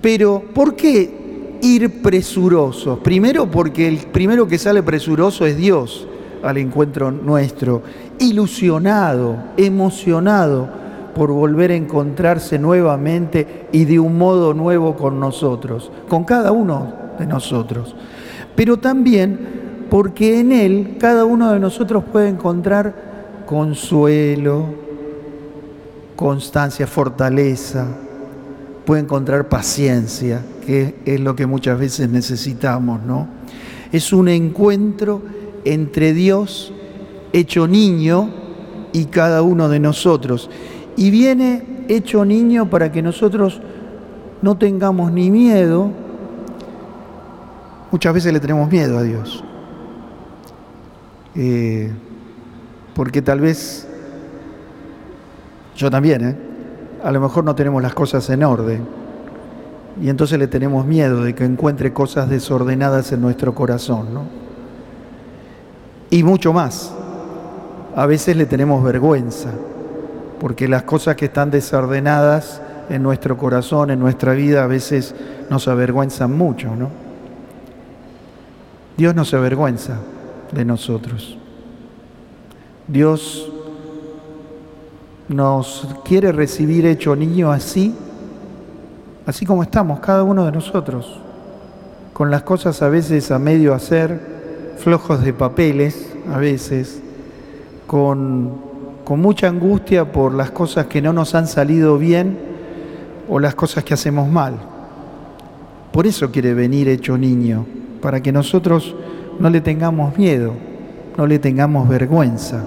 Pero, 0.00 0.42
¿por 0.52 0.76
qué 0.76 1.58
ir 1.62 2.02
presurosos? 2.02 2.98
Primero 2.98 3.50
porque 3.50 3.88
el 3.88 3.96
primero 3.96 4.46
que 4.46 4.58
sale 4.58 4.82
presuroso 4.82 5.46
es 5.46 5.56
Dios 5.56 6.06
al 6.42 6.58
encuentro 6.58 7.10
nuestro, 7.10 7.82
ilusionado, 8.18 9.36
emocionado 9.56 10.68
por 11.14 11.32
volver 11.32 11.70
a 11.70 11.76
encontrarse 11.76 12.58
nuevamente 12.58 13.68
y 13.72 13.86
de 13.86 13.98
un 13.98 14.18
modo 14.18 14.52
nuevo 14.52 14.96
con 14.96 15.18
nosotros, 15.18 15.90
con 16.08 16.24
cada 16.24 16.52
uno 16.52 16.92
de 17.18 17.26
nosotros 17.26 17.94
pero 18.54 18.78
también 18.78 19.86
porque 19.90 20.40
en 20.40 20.52
Él 20.52 20.96
cada 20.98 21.24
uno 21.24 21.52
de 21.52 21.60
nosotros 21.60 22.04
puede 22.10 22.28
encontrar 22.28 22.94
consuelo, 23.46 24.81
constancia, 26.16 26.86
fortaleza, 26.86 27.86
puede 28.84 29.02
encontrar 29.02 29.48
paciencia, 29.48 30.42
que 30.66 30.96
es 31.04 31.20
lo 31.20 31.36
que 31.36 31.46
muchas 31.46 31.78
veces 31.78 32.08
necesitamos, 32.08 33.02
¿no? 33.02 33.28
Es 33.92 34.12
un 34.12 34.28
encuentro 34.28 35.22
entre 35.64 36.12
Dios 36.12 36.72
hecho 37.32 37.66
niño 37.66 38.30
y 38.92 39.06
cada 39.06 39.42
uno 39.42 39.68
de 39.68 39.80
nosotros. 39.80 40.50
Y 40.96 41.10
viene 41.10 41.84
hecho 41.88 42.24
niño 42.24 42.68
para 42.70 42.92
que 42.92 43.02
nosotros 43.02 43.60
no 44.42 44.56
tengamos 44.56 45.12
ni 45.12 45.30
miedo, 45.30 45.90
Muchas 47.92 48.14
veces 48.14 48.32
le 48.32 48.40
tenemos 48.40 48.72
miedo 48.72 48.96
a 48.96 49.02
Dios. 49.02 49.44
Eh, 51.34 51.92
porque 52.94 53.20
tal 53.20 53.40
vez, 53.40 53.86
yo 55.76 55.90
también, 55.90 56.24
¿eh? 56.24 56.36
a 57.02 57.10
lo 57.10 57.20
mejor 57.20 57.44
no 57.44 57.54
tenemos 57.54 57.82
las 57.82 57.94
cosas 57.94 58.28
en 58.30 58.44
orden. 58.44 58.86
Y 60.00 60.08
entonces 60.08 60.38
le 60.38 60.46
tenemos 60.46 60.86
miedo 60.86 61.22
de 61.22 61.34
que 61.34 61.44
encuentre 61.44 61.92
cosas 61.92 62.28
desordenadas 62.30 63.12
en 63.12 63.20
nuestro 63.20 63.54
corazón. 63.54 64.14
¿no? 64.14 64.42
y 66.12 66.22
mucho 66.22 66.52
más. 66.52 66.92
A 67.96 68.06
veces 68.06 68.36
le 68.36 68.44
tenemos 68.44 68.84
vergüenza, 68.84 69.50
porque 70.38 70.68
las 70.68 70.82
cosas 70.82 71.16
que 71.16 71.24
están 71.24 71.50
desordenadas 71.50 72.60
en 72.90 73.02
nuestro 73.02 73.36
corazón, 73.38 73.90
en 73.90 73.98
nuestra 73.98 74.34
vida, 74.34 74.62
a 74.62 74.66
veces 74.66 75.14
nos 75.48 75.68
avergüenzan 75.68 76.36
mucho, 76.36 76.76
¿no? 76.76 76.90
Dios 78.96 79.14
no 79.14 79.24
se 79.24 79.36
avergüenza 79.36 79.96
de 80.52 80.64
nosotros. 80.66 81.38
Dios 82.88 83.50
nos 85.28 85.88
quiere 86.04 86.32
recibir 86.32 86.86
hecho 86.86 87.16
niño 87.16 87.50
así, 87.50 87.94
así 89.26 89.46
como 89.46 89.62
estamos, 89.62 90.00
cada 90.00 90.24
uno 90.24 90.44
de 90.44 90.52
nosotros, 90.52 91.20
con 92.12 92.30
las 92.30 92.42
cosas 92.42 92.82
a 92.82 92.88
veces 92.88 93.30
a 93.30 93.38
medio 93.38 93.74
hacer, 93.74 94.74
flojos 94.78 95.22
de 95.24 95.32
papeles 95.32 96.12
a 96.32 96.38
veces, 96.38 97.00
con, 97.86 98.52
con 99.04 99.20
mucha 99.20 99.48
angustia 99.48 100.10
por 100.10 100.34
las 100.34 100.50
cosas 100.50 100.86
que 100.86 101.02
no 101.02 101.12
nos 101.12 101.34
han 101.34 101.46
salido 101.46 101.98
bien 101.98 102.38
o 103.28 103.38
las 103.38 103.54
cosas 103.54 103.84
que 103.84 103.94
hacemos 103.94 104.28
mal. 104.28 104.54
Por 105.92 106.06
eso 106.06 106.30
quiere 106.30 106.54
venir 106.54 106.88
hecho 106.88 107.16
niño, 107.16 107.66
para 108.00 108.20
que 108.20 108.32
nosotros 108.32 108.94
no 109.38 109.50
le 109.50 109.60
tengamos 109.60 110.16
miedo, 110.16 110.54
no 111.16 111.26
le 111.26 111.38
tengamos 111.38 111.88
vergüenza. 111.88 112.64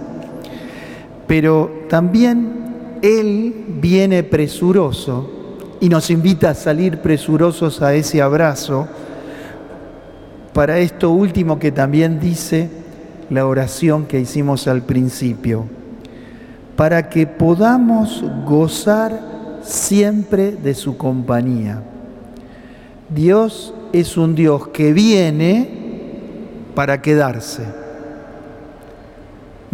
Pero 1.28 1.86
también 1.90 3.00
Él 3.02 3.66
viene 3.82 4.24
presuroso 4.24 5.30
y 5.80 5.90
nos 5.90 6.10
invita 6.10 6.52
a 6.52 6.56
salir 6.56 7.00
presurosos 7.00 7.82
a 7.82 7.94
ese 7.94 8.22
abrazo 8.22 8.88
para 10.54 10.80
esto 10.80 11.12
último 11.12 11.60
que 11.60 11.72
también 11.72 12.20
dice 12.20 12.70
la 13.30 13.46
oración 13.46 14.06
que 14.06 14.20
hicimos 14.20 14.68
al 14.68 14.84
principio, 14.84 15.66
para 16.76 17.10
que 17.10 17.28
podamos 17.28 18.24
gozar 18.46 19.60
siempre 19.64 20.52
de 20.52 20.74
su 20.74 20.96
compañía. 20.96 21.84
Dios 23.10 23.74
es 23.92 24.16
un 24.16 24.34
Dios 24.36 24.70
que 24.70 24.94
viene 24.94 25.70
para 26.74 27.02
quedarse. 27.02 27.85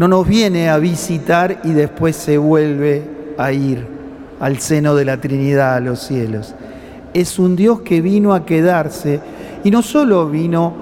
No 0.01 0.07
nos 0.07 0.27
viene 0.27 0.67
a 0.67 0.79
visitar 0.79 1.61
y 1.63 1.73
después 1.73 2.15
se 2.15 2.39
vuelve 2.39 3.03
a 3.37 3.51
ir 3.51 3.85
al 4.39 4.57
seno 4.57 4.95
de 4.95 5.05
la 5.05 5.17
Trinidad, 5.17 5.75
a 5.75 5.79
los 5.79 5.99
cielos. 5.99 6.55
Es 7.13 7.37
un 7.37 7.55
Dios 7.55 7.81
que 7.81 8.01
vino 8.01 8.33
a 8.33 8.43
quedarse 8.43 9.19
y 9.63 9.69
no 9.69 9.83
solo 9.83 10.27
vino 10.27 10.73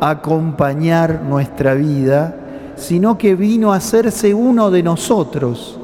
a 0.00 0.10
acompañar 0.10 1.22
nuestra 1.22 1.74
vida, 1.74 2.34
sino 2.74 3.16
que 3.16 3.36
vino 3.36 3.72
a 3.72 3.76
hacerse 3.76 4.34
uno 4.34 4.72
de 4.72 4.82
nosotros, 4.82 5.78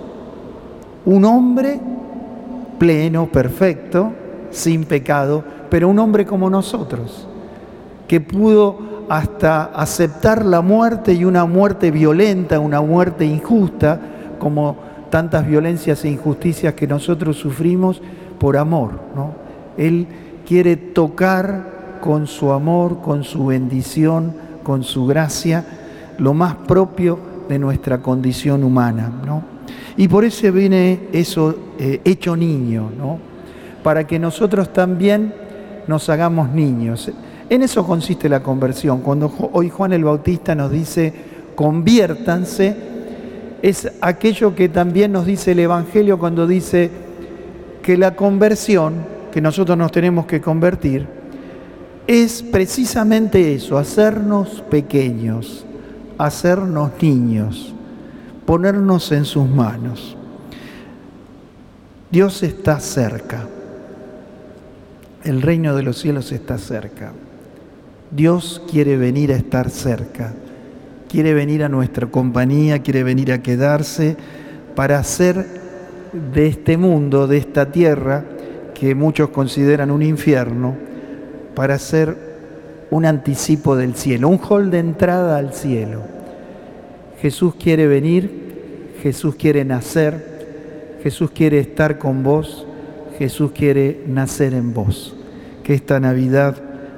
un 1.05 1.25
hombre 1.25 1.79
pleno, 2.81 3.29
perfecto, 3.29 4.11
sin 4.51 4.83
pecado, 4.83 5.45
pero 5.71 5.89
un 5.89 6.01
hombre 6.01 6.27
como 6.27 6.51
nosotros, 6.51 7.29
que 8.09 8.21
pudo 8.21 8.90
hasta 9.11 9.65
aceptar 9.65 10.47
la 10.47 10.61
muerte 10.61 11.13
y 11.13 11.25
una 11.25 11.45
muerte 11.45 11.91
violenta, 11.91 12.61
una 12.61 12.81
muerte 12.81 13.27
injusta, 13.27 14.01
como 14.39 14.77
tantas 15.11 15.49
violencias 15.49 16.05
e 16.05 16.11
injusticias 16.11 16.75
que 16.75 16.87
nosotros 16.87 17.37
sufrimos 17.37 18.01
por 18.39 18.57
amor. 18.57 19.01
¿no? 19.17 19.33
Él 19.77 20.07
quiere 20.47 20.77
tocar 20.77 21.99
con 22.01 22.29
su 22.29 22.53
amor, 22.53 23.01
con 23.01 23.25
su 23.25 23.47
bendición, 23.47 24.33
con 24.63 24.85
su 24.85 25.07
gracia, 25.07 25.65
lo 26.19 26.33
más 26.33 26.55
propio 26.55 27.19
de 27.49 27.59
nuestra 27.59 27.99
condición 27.99 28.63
humana. 28.63 29.11
¿no? 29.27 29.43
Y 29.97 30.07
por 30.07 30.25
eso 30.25 30.53
viene 30.53 31.09
eso 31.13 31.57
eh, 31.81 32.01
hecho 32.05 32.37
niño, 32.37 32.93
¿no? 32.97 33.19
para 33.83 34.07
que 34.07 34.21
nosotros 34.21 34.73
también 34.73 35.35
nos 35.89 36.09
hagamos 36.09 36.51
niños. 36.51 37.11
En 37.51 37.63
eso 37.63 37.85
consiste 37.85 38.29
la 38.29 38.45
conversión. 38.45 39.01
Cuando 39.01 39.33
hoy 39.53 39.71
Juan 39.71 39.93
el 39.93 40.05
Bautista 40.05 40.55
nos 40.55 40.71
dice, 40.71 41.13
conviértanse, 41.57 42.77
es 43.61 43.91
aquello 44.01 44.55
que 44.55 44.69
también 44.69 45.11
nos 45.11 45.27
dice 45.27 45.51
el 45.51 45.59
Evangelio 45.59 46.17
cuando 46.17 46.47
dice 46.47 46.91
que 47.83 47.99
la 47.99 48.15
conversión, 48.15 49.05
que 49.33 49.41
nosotros 49.41 49.77
nos 49.77 49.91
tenemos 49.91 50.27
que 50.27 50.41
convertir, 50.41 51.07
es 52.07 52.41
precisamente 52.41 53.53
eso, 53.53 53.79
hacernos 53.79 54.63
pequeños, 54.71 55.67
hacernos 56.19 56.93
niños, 57.03 57.75
ponernos 58.47 59.11
en 59.11 59.25
sus 59.25 59.49
manos. 59.49 60.17
Dios 62.13 62.45
está 62.45 62.79
cerca. 62.79 63.47
El 65.25 65.43
reino 65.43 65.75
de 65.75 65.83
los 65.83 65.99
cielos 65.99 66.31
está 66.31 66.57
cerca. 66.57 67.13
Dios 68.11 68.63
quiere 68.71 68.97
venir 68.97 69.33
a 69.33 69.37
estar 69.37 69.71
cerca, 69.71 70.33
quiere 71.09 71.35
venir 71.35 71.63
a 71.63 71.69
nuestra 71.69 72.07
compañía, 72.07 72.81
quiere 72.81 73.03
venir 73.03 73.33
a 73.33 73.43
quedarse 73.43 74.17
para 74.75 74.99
hacer 74.99 75.47
de 76.35 76.47
este 76.47 76.77
mundo, 76.77 77.27
de 77.27 77.39
esta 77.39 77.71
tierra, 77.71 78.25
que 78.75 78.95
muchos 78.95 79.31
consideran 79.31 79.91
un 79.91 80.03
infierno, 80.03 80.75
para 81.55 81.75
hacer 81.75 82.17
un 82.91 83.05
anticipo 83.05 83.77
del 83.77 83.95
cielo, 83.95 84.29
un 84.29 84.39
hall 84.39 84.71
de 84.71 84.79
entrada 84.79 85.37
al 85.37 85.53
cielo. 85.53 86.01
Jesús 87.21 87.55
quiere 87.57 87.87
venir, 87.87 88.95
Jesús 89.03 89.35
quiere 89.37 89.65
nacer, 89.65 90.99
Jesús 91.03 91.31
quiere 91.31 91.59
estar 91.59 91.99
con 91.99 92.23
vos 92.23 92.67
Jesús 93.21 93.53
quiere 93.53 94.01
nacer 94.07 94.55
en 94.55 94.73
vos. 94.73 95.15
Que 95.63 95.75
esta 95.75 96.01
Navidad 96.01 96.57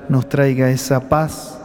nos 0.09 0.29
traiga 0.29 0.71
esa 0.71 1.09
paz, 1.09 1.59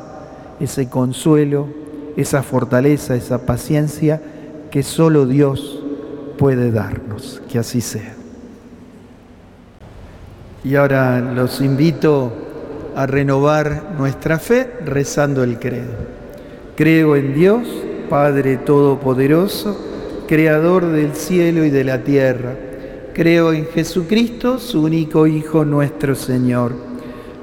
ese 0.60 0.90
consuelo, 0.90 1.68
esa 2.16 2.44
fortaleza, 2.44 3.16
esa 3.16 3.46
paciencia 3.46 4.22
que 4.72 4.84
solo 4.84 5.26
Dios 5.26 5.84
puede 6.38 6.72
darnos. 6.72 7.42
Que 7.50 7.60
así 7.60 7.82
sea. 7.82 8.14
Y 10.64 10.76
ahora 10.76 11.20
los 11.20 11.62
invito 11.62 12.32
a 12.96 13.06
renovar 13.06 13.94
nuestra 13.98 14.40
fe 14.40 14.70
rezando 14.86 15.44
el 15.44 15.60
credo. 15.60 15.94
Creo 16.76 17.16
en 17.16 17.34
Dios, 17.34 17.68
Padre 18.10 18.58
Todopoderoso, 18.58 19.78
Creador 20.28 20.88
del 20.88 21.16
cielo 21.16 21.64
y 21.64 21.70
de 21.70 21.84
la 21.86 22.04
tierra 22.04 22.56
Creo 23.18 23.52
en 23.52 23.66
Jesucristo, 23.66 24.60
su 24.60 24.84
único 24.84 25.26
Hijo 25.26 25.66
nuestro 25.66 26.14
Señor, 26.14 26.76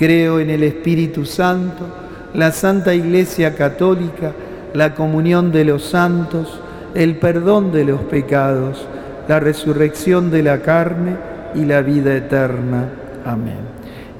Creo 0.00 0.40
en 0.40 0.48
el 0.48 0.62
Espíritu 0.62 1.26
Santo, 1.26 1.84
la 2.32 2.52
Santa 2.52 2.94
Iglesia 2.94 3.54
Católica, 3.54 4.32
la 4.72 4.94
comunión 4.94 5.52
de 5.52 5.66
los 5.66 5.84
santos, 5.84 6.58
el 6.94 7.18
perdón 7.18 7.70
de 7.70 7.84
los 7.84 8.00
pecados, 8.04 8.86
la 9.28 9.40
resurrección 9.40 10.30
de 10.30 10.42
la 10.42 10.62
carne 10.62 11.18
y 11.54 11.66
la 11.66 11.82
vida 11.82 12.16
eterna. 12.16 12.88
Amén. 13.26 13.58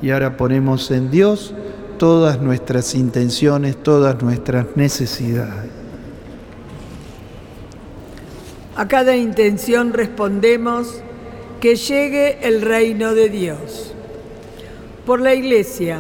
Y 0.02 0.10
ahora 0.10 0.36
ponemos 0.36 0.90
en 0.90 1.10
Dios 1.10 1.54
todas 1.96 2.42
nuestras 2.42 2.94
intenciones, 2.94 3.82
todas 3.82 4.22
nuestras 4.22 4.66
necesidades. 4.74 5.70
A 8.76 8.86
cada 8.86 9.16
intención 9.16 9.94
respondemos 9.94 11.00
que 11.58 11.76
llegue 11.76 12.46
el 12.46 12.60
reino 12.60 13.14
de 13.14 13.30
Dios. 13.30 13.89
Por 15.10 15.20
la 15.20 15.34
Iglesia, 15.34 15.98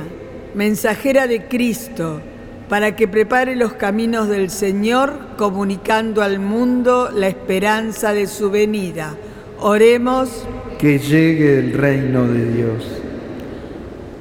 mensajera 0.54 1.26
de 1.26 1.48
Cristo, 1.48 2.20
para 2.68 2.94
que 2.94 3.08
prepare 3.08 3.56
los 3.56 3.72
caminos 3.72 4.28
del 4.28 4.50
Señor, 4.50 5.12
comunicando 5.36 6.22
al 6.22 6.38
mundo 6.38 7.10
la 7.12 7.26
esperanza 7.26 8.12
de 8.12 8.28
su 8.28 8.52
venida. 8.52 9.16
Oremos. 9.58 10.44
Que 10.78 11.00
llegue 11.00 11.58
el 11.58 11.72
reino 11.72 12.24
de 12.24 12.52
Dios. 12.52 12.86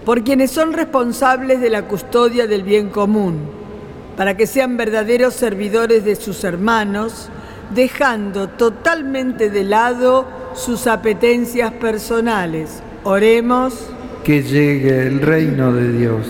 Por 0.06 0.24
quienes 0.24 0.50
son 0.50 0.74
responsables 0.74 1.62
de 1.62 1.70
la 1.70 1.84
custodia 1.84 2.48
del 2.48 2.64
bien 2.64 2.90
común, 2.90 3.42
para 4.18 4.36
que 4.36 4.48
sean 4.48 4.76
verdaderos 4.76 5.36
servidores 5.36 6.04
de 6.04 6.16
sus 6.16 6.44
hermanos, 6.44 7.30
dejando 7.76 8.50
totalmente 8.50 9.52
de 9.52 9.66
lado 9.66 10.26
sus 10.56 10.88
apetencias 10.88 11.74
personales. 11.74 12.82
Oremos. 13.04 13.92
Que 14.24 14.44
llegue 14.44 15.08
el 15.08 15.22
reino 15.22 15.74
de 15.74 15.92
Dios. 15.94 16.28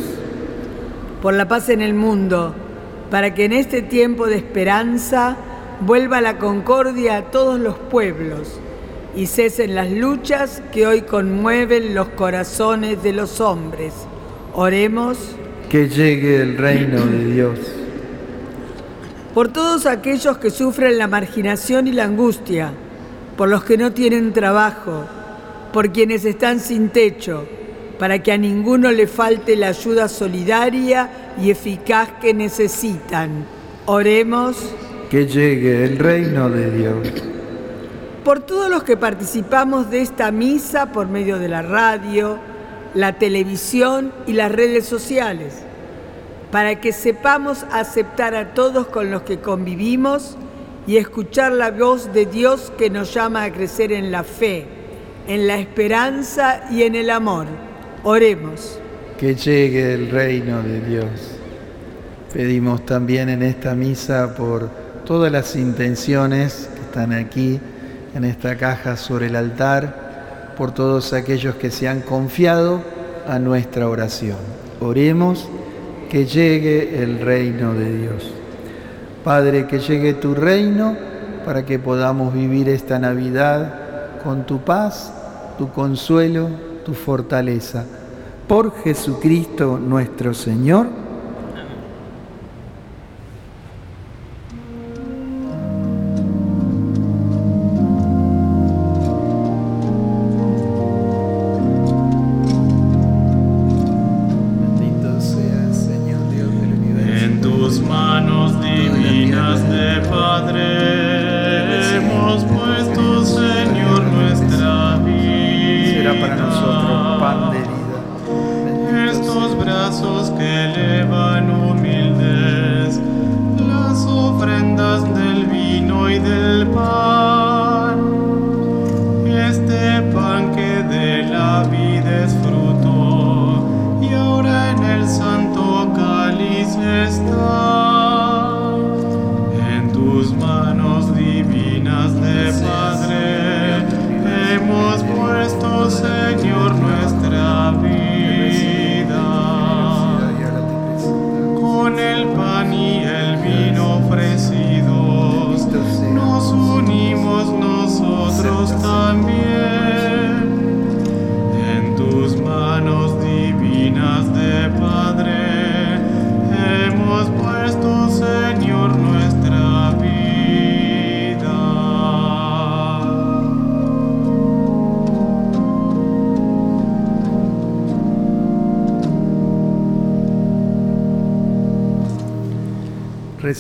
Por 1.22 1.34
la 1.34 1.48
paz 1.48 1.70
en 1.70 1.82
el 1.82 1.94
mundo, 1.94 2.54
para 3.10 3.34
que 3.34 3.46
en 3.46 3.54
este 3.54 3.82
tiempo 3.82 4.28
de 4.28 4.38
esperanza 4.38 5.36
vuelva 5.82 6.22
la 6.22 6.38
concordia 6.38 7.18
a 7.18 7.32
todos 7.32 7.60
los 7.60 7.78
pueblos 7.78 8.60
y 9.16 9.26
cesen 9.26 9.76
las 9.76 9.90
luchas 9.92 10.62
que 10.72 10.86
hoy 10.88 11.02
conmueven 11.02 11.96
los 11.96 12.10
corazones 12.10 13.02
de 13.04 13.14
los 13.14 13.42
hombres. 13.42 13.94
Oremos. 14.54 15.18
Que 15.70 15.90
llegue 15.90 16.42
el 16.42 16.58
reino 16.58 17.06
de 17.06 17.26
Dios. 17.34 17.60
Por 19.34 19.50
todos 19.50 19.86
aquellos 19.86 20.38
que 20.38 20.50
sufren 20.50 20.98
la 20.98 21.08
marginación 21.08 21.88
y 21.88 21.92
la 21.92 22.06
angustia, 22.06 22.72
por 23.38 23.50
los 23.50 23.64
que 23.64 23.78
no 23.78 23.92
tienen 23.92 24.34
trabajo, 24.34 25.06
por 25.72 25.92
quienes 25.92 26.26
están 26.26 26.60
sin 26.60 26.90
techo, 26.90 27.46
para 28.00 28.24
que 28.24 28.32
a 28.32 28.38
ninguno 28.38 28.92
le 28.92 29.06
falte 29.06 29.56
la 29.56 29.68
ayuda 29.68 30.08
solidaria 30.08 31.10
y 31.40 31.52
eficaz 31.52 32.10
que 32.20 32.34
necesitan. 32.34 33.46
Oremos. 33.86 34.58
Que 35.12 35.28
llegue 35.28 35.84
el 35.84 36.00
reino 36.00 36.50
de 36.50 36.72
Dios 36.72 37.30
por 38.30 38.42
todos 38.42 38.70
los 38.70 38.84
que 38.84 38.96
participamos 38.96 39.90
de 39.90 40.02
esta 40.02 40.32
misa 40.32 40.92
por 40.92 41.08
medio 41.08 41.40
de 41.40 41.48
la 41.48 41.64
radio, 41.64 42.38
la 42.94 43.14
televisión 43.14 44.12
y 44.28 44.34
las 44.34 44.52
redes 44.52 44.86
sociales, 44.86 45.56
para 46.52 46.80
que 46.80 46.92
sepamos 46.92 47.66
aceptar 47.72 48.36
a 48.36 48.54
todos 48.54 48.86
con 48.86 49.10
los 49.10 49.24
que 49.24 49.40
convivimos 49.40 50.38
y 50.86 50.98
escuchar 50.98 51.54
la 51.54 51.72
voz 51.72 52.14
de 52.14 52.28
Dios 52.28 52.72
que 52.78 52.92
nos 52.92 53.14
llama 53.16 53.44
a 53.44 53.52
crecer 53.52 53.92
en 53.92 54.12
la 54.12 54.24
fe, 54.24 54.66
en 55.28 55.48
la 55.48 55.58
esperanza 55.58 56.66
y 56.70 56.84
en 56.84 56.94
el 56.94 57.10
amor. 57.10 57.48
Oremos. 58.04 58.80
Que 59.18 59.36
llegue 59.36 59.94
el 59.94 60.10
reino 60.10 60.64
de 60.64 60.80
Dios. 60.80 61.10
Pedimos 62.32 62.86
también 62.86 63.28
en 63.28 63.44
esta 63.44 63.76
misa 63.76 64.34
por 64.36 64.70
todas 65.04 65.30
las 65.30 65.58
intenciones 65.58 66.70
que 66.74 66.82
están 66.82 67.12
aquí 67.12 67.60
en 68.16 68.24
esta 68.24 68.56
caja 68.56 68.96
sobre 68.96 69.28
el 69.28 69.36
altar 69.36 70.54
por 70.58 70.74
todos 70.74 71.12
aquellos 71.12 71.56
que 71.56 71.72
se 71.72 71.90
han 71.90 72.00
confiado 72.00 72.82
a 73.28 73.40
nuestra 73.40 73.90
oración. 73.90 74.38
Oremos 74.80 75.50
que 76.10 76.26
llegue 76.26 77.04
el 77.04 77.20
reino 77.20 77.74
de 77.74 77.98
Dios. 77.98 78.32
Padre, 79.26 79.68
que 79.68 79.80
llegue 79.80 80.14
tu 80.14 80.34
reino 80.34 80.96
para 81.44 81.66
que 81.66 81.78
podamos 81.78 82.34
vivir 82.34 82.70
esta 82.70 83.00
Navidad 83.00 84.20
con 84.24 84.46
tu 84.46 84.60
paz, 84.60 85.12
tu 85.58 85.70
consuelo, 85.72 86.69
tu 86.90 86.96
fortaleza. 86.96 87.86
Por 88.48 88.74
Jesucristo 88.84 89.78
nuestro 89.78 90.34
Señor. 90.34 90.88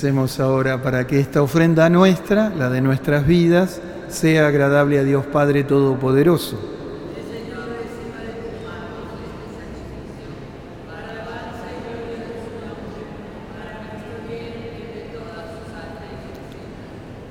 Recemos 0.01 0.39
ahora 0.39 0.81
para 0.81 1.05
que 1.05 1.19
esta 1.19 1.41
ofrenda 1.41 1.89
nuestra, 1.89 2.47
la 2.57 2.69
de 2.69 2.79
nuestras 2.79 3.27
vidas, 3.27 3.81
sea 4.07 4.47
agradable 4.47 4.97
a 4.97 5.03
Dios 5.03 5.25
Padre 5.25 5.65
Todopoderoso. 5.65 6.57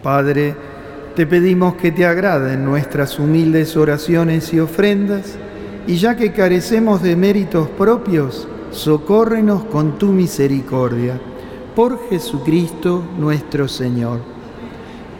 Padre, 0.02 0.54
te 1.16 1.26
pedimos 1.26 1.76
que 1.76 1.90
te 1.90 2.04
agraden 2.04 2.66
nuestras 2.66 3.18
humildes 3.18 3.78
oraciones 3.78 4.52
y 4.52 4.60
ofrendas, 4.60 5.38
y 5.86 5.96
ya 5.96 6.16
que 6.16 6.34
carecemos 6.34 7.02
de 7.02 7.16
méritos 7.16 7.66
propios, 7.70 8.46
socórrenos 8.72 9.64
con 9.64 9.98
tu 9.98 10.08
misericordia 10.08 11.18
por 11.78 12.08
Jesucristo 12.08 13.04
nuestro 13.20 13.68
Señor. 13.68 14.18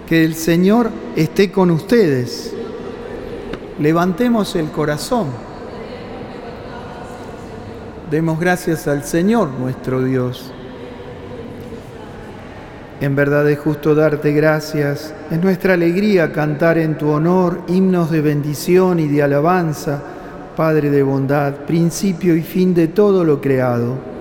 Que 0.09 0.25
el 0.25 0.35
Señor 0.35 0.91
esté 1.15 1.53
con 1.53 1.71
ustedes. 1.71 2.53
Levantemos 3.79 4.57
el 4.57 4.69
corazón. 4.73 5.29
Demos 8.11 8.41
gracias 8.41 8.89
al 8.89 9.05
Señor 9.05 9.51
nuestro 9.51 10.03
Dios. 10.03 10.53
En 13.01 13.15
verdad 13.15 13.49
es 13.49 13.61
justo 13.61 13.95
darte 13.95 14.33
gracias. 14.33 15.15
Es 15.31 15.41
nuestra 15.41 15.75
alegría 15.75 16.33
cantar 16.33 16.77
en 16.77 16.99
tu 16.99 17.09
honor 17.11 17.63
himnos 17.69 18.11
de 18.11 18.21
bendición 18.21 18.99
y 18.99 19.07
de 19.07 19.23
alabanza, 19.23 20.03
Padre 20.57 20.91
de 20.91 21.05
bondad, 21.05 21.55
principio 21.69 22.35
y 22.35 22.43
fin 22.43 22.75
de 22.75 22.89
todo 22.89 23.23
lo 23.23 23.41
creado 23.41 24.18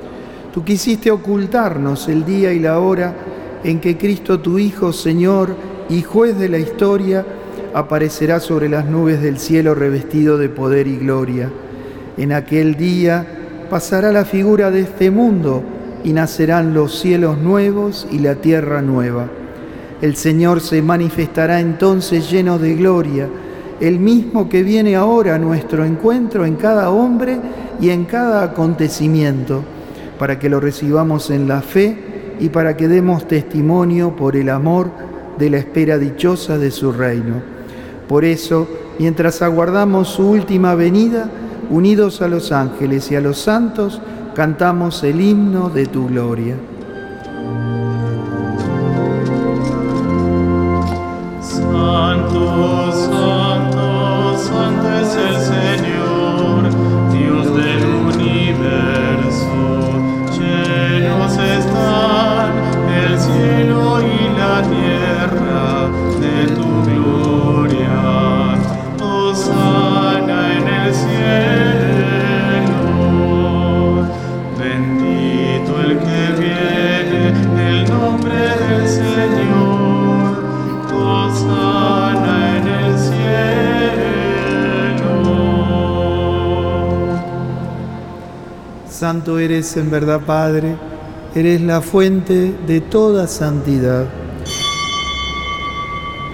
Tú 0.58 0.64
quisiste 0.64 1.12
ocultarnos 1.12 2.08
el 2.08 2.26
día 2.26 2.52
y 2.52 2.58
la 2.58 2.80
hora 2.80 3.14
en 3.64 3.80
que 3.80 3.96
Cristo 3.96 4.40
tu 4.40 4.58
Hijo, 4.58 4.92
Señor 4.92 5.56
y 5.88 6.02
juez 6.02 6.36
de 6.40 6.50
la 6.50 6.58
historia, 6.58 7.24
aparecerá 7.76 8.40
sobre 8.40 8.68
las 8.68 8.88
nubes 8.88 9.22
del 9.22 9.38
cielo 9.38 9.76
revestido 9.76 10.36
de 10.36 10.50
poder 10.50 10.88
y 10.88 10.98
gloria. 10.98 11.52
En 12.18 12.32
aquel 12.34 12.76
día 12.76 13.24
pasará 13.70 14.12
la 14.12 14.26
figura 14.26 14.72
de 14.72 14.80
este 14.80 15.12
mundo 15.12 15.62
y 16.04 16.12
nacerán 16.12 16.74
los 16.74 16.98
cielos 16.98 17.38
nuevos 17.38 18.08
y 18.12 18.18
la 18.18 18.34
tierra 18.34 18.82
nueva. 18.82 19.28
El 20.02 20.16
Señor 20.16 20.62
se 20.62 20.82
manifestará 20.82 21.60
entonces 21.60 22.32
lleno 22.32 22.58
de 22.58 22.74
gloria, 22.74 23.30
el 23.80 24.00
mismo 24.00 24.50
que 24.50 24.64
viene 24.64 24.96
ahora 24.96 25.36
a 25.36 25.38
nuestro 25.38 25.86
encuentro 25.86 26.48
en 26.48 26.56
cada 26.56 26.90
hombre 26.90 27.38
y 27.80 27.92
en 27.92 28.06
cada 28.06 28.42
acontecimiento 28.42 29.64
para 30.18 30.40
que 30.40 30.50
lo 30.50 30.60
recibamos 30.60 31.30
en 31.30 31.48
la 31.48 31.62
fe 31.62 32.36
y 32.40 32.50
para 32.50 32.78
que 32.78 32.88
demos 32.88 33.28
testimonio 33.28 34.16
por 34.16 34.36
el 34.36 34.50
amor 34.50 34.90
de 35.38 35.50
la 35.50 35.58
espera 35.58 35.98
dichosa 35.98 36.58
de 36.58 36.72
su 36.72 36.92
reino. 36.92 37.36
Por 38.08 38.26
eso, 38.26 38.68
mientras 39.00 39.42
aguardamos 39.42 40.10
su 40.10 40.30
última 40.30 40.76
venida, 40.76 41.30
unidos 41.70 42.22
a 42.22 42.28
los 42.28 42.52
ángeles 42.52 43.12
y 43.12 43.16
a 43.16 43.22
los 43.22 43.38
santos, 43.38 44.02
cantamos 44.36 45.04
el 45.04 45.20
himno 45.22 45.70
de 45.70 45.86
tu 45.88 46.08
gloria. 46.08 46.56
Eres 89.28 89.76
en 89.76 89.92
verdad, 89.92 90.22
Padre, 90.26 90.78
eres 91.36 91.60
la 91.60 91.82
fuente 91.82 92.54
de 92.66 92.80
toda 92.80 93.28
santidad. 93.28 94.06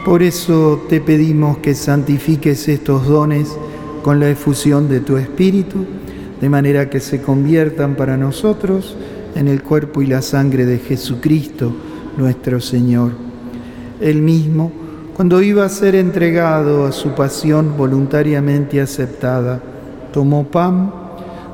Por 0.05 0.21
eso 0.21 0.83
te 0.87 1.01
pedimos 1.01 1.57
que 1.57 1.73
santifiques 1.73 2.67
estos 2.67 3.07
dones 3.07 3.57
con 4.03 4.19
la 4.19 4.29
efusión 4.29 4.87
de 4.89 4.99
tu 4.99 5.17
Espíritu, 5.17 5.85
de 6.39 6.49
manera 6.49 6.91
que 6.91 6.99
se 6.99 7.19
conviertan 7.19 7.95
para 7.95 8.15
nosotros 8.15 8.95
en 9.33 9.47
el 9.47 9.63
cuerpo 9.63 10.03
y 10.03 10.05
la 10.05 10.21
sangre 10.21 10.67
de 10.67 10.77
Jesucristo, 10.77 11.73
nuestro 12.15 12.61
Señor. 12.61 13.13
Él 13.99 14.21
mismo, 14.21 14.71
cuando 15.15 15.41
iba 15.41 15.65
a 15.65 15.69
ser 15.69 15.95
entregado 15.95 16.85
a 16.85 16.91
su 16.91 17.09
pasión 17.15 17.75
voluntariamente 17.75 18.79
aceptada, 18.79 19.59
tomó 20.11 20.43
pan, 20.43 21.02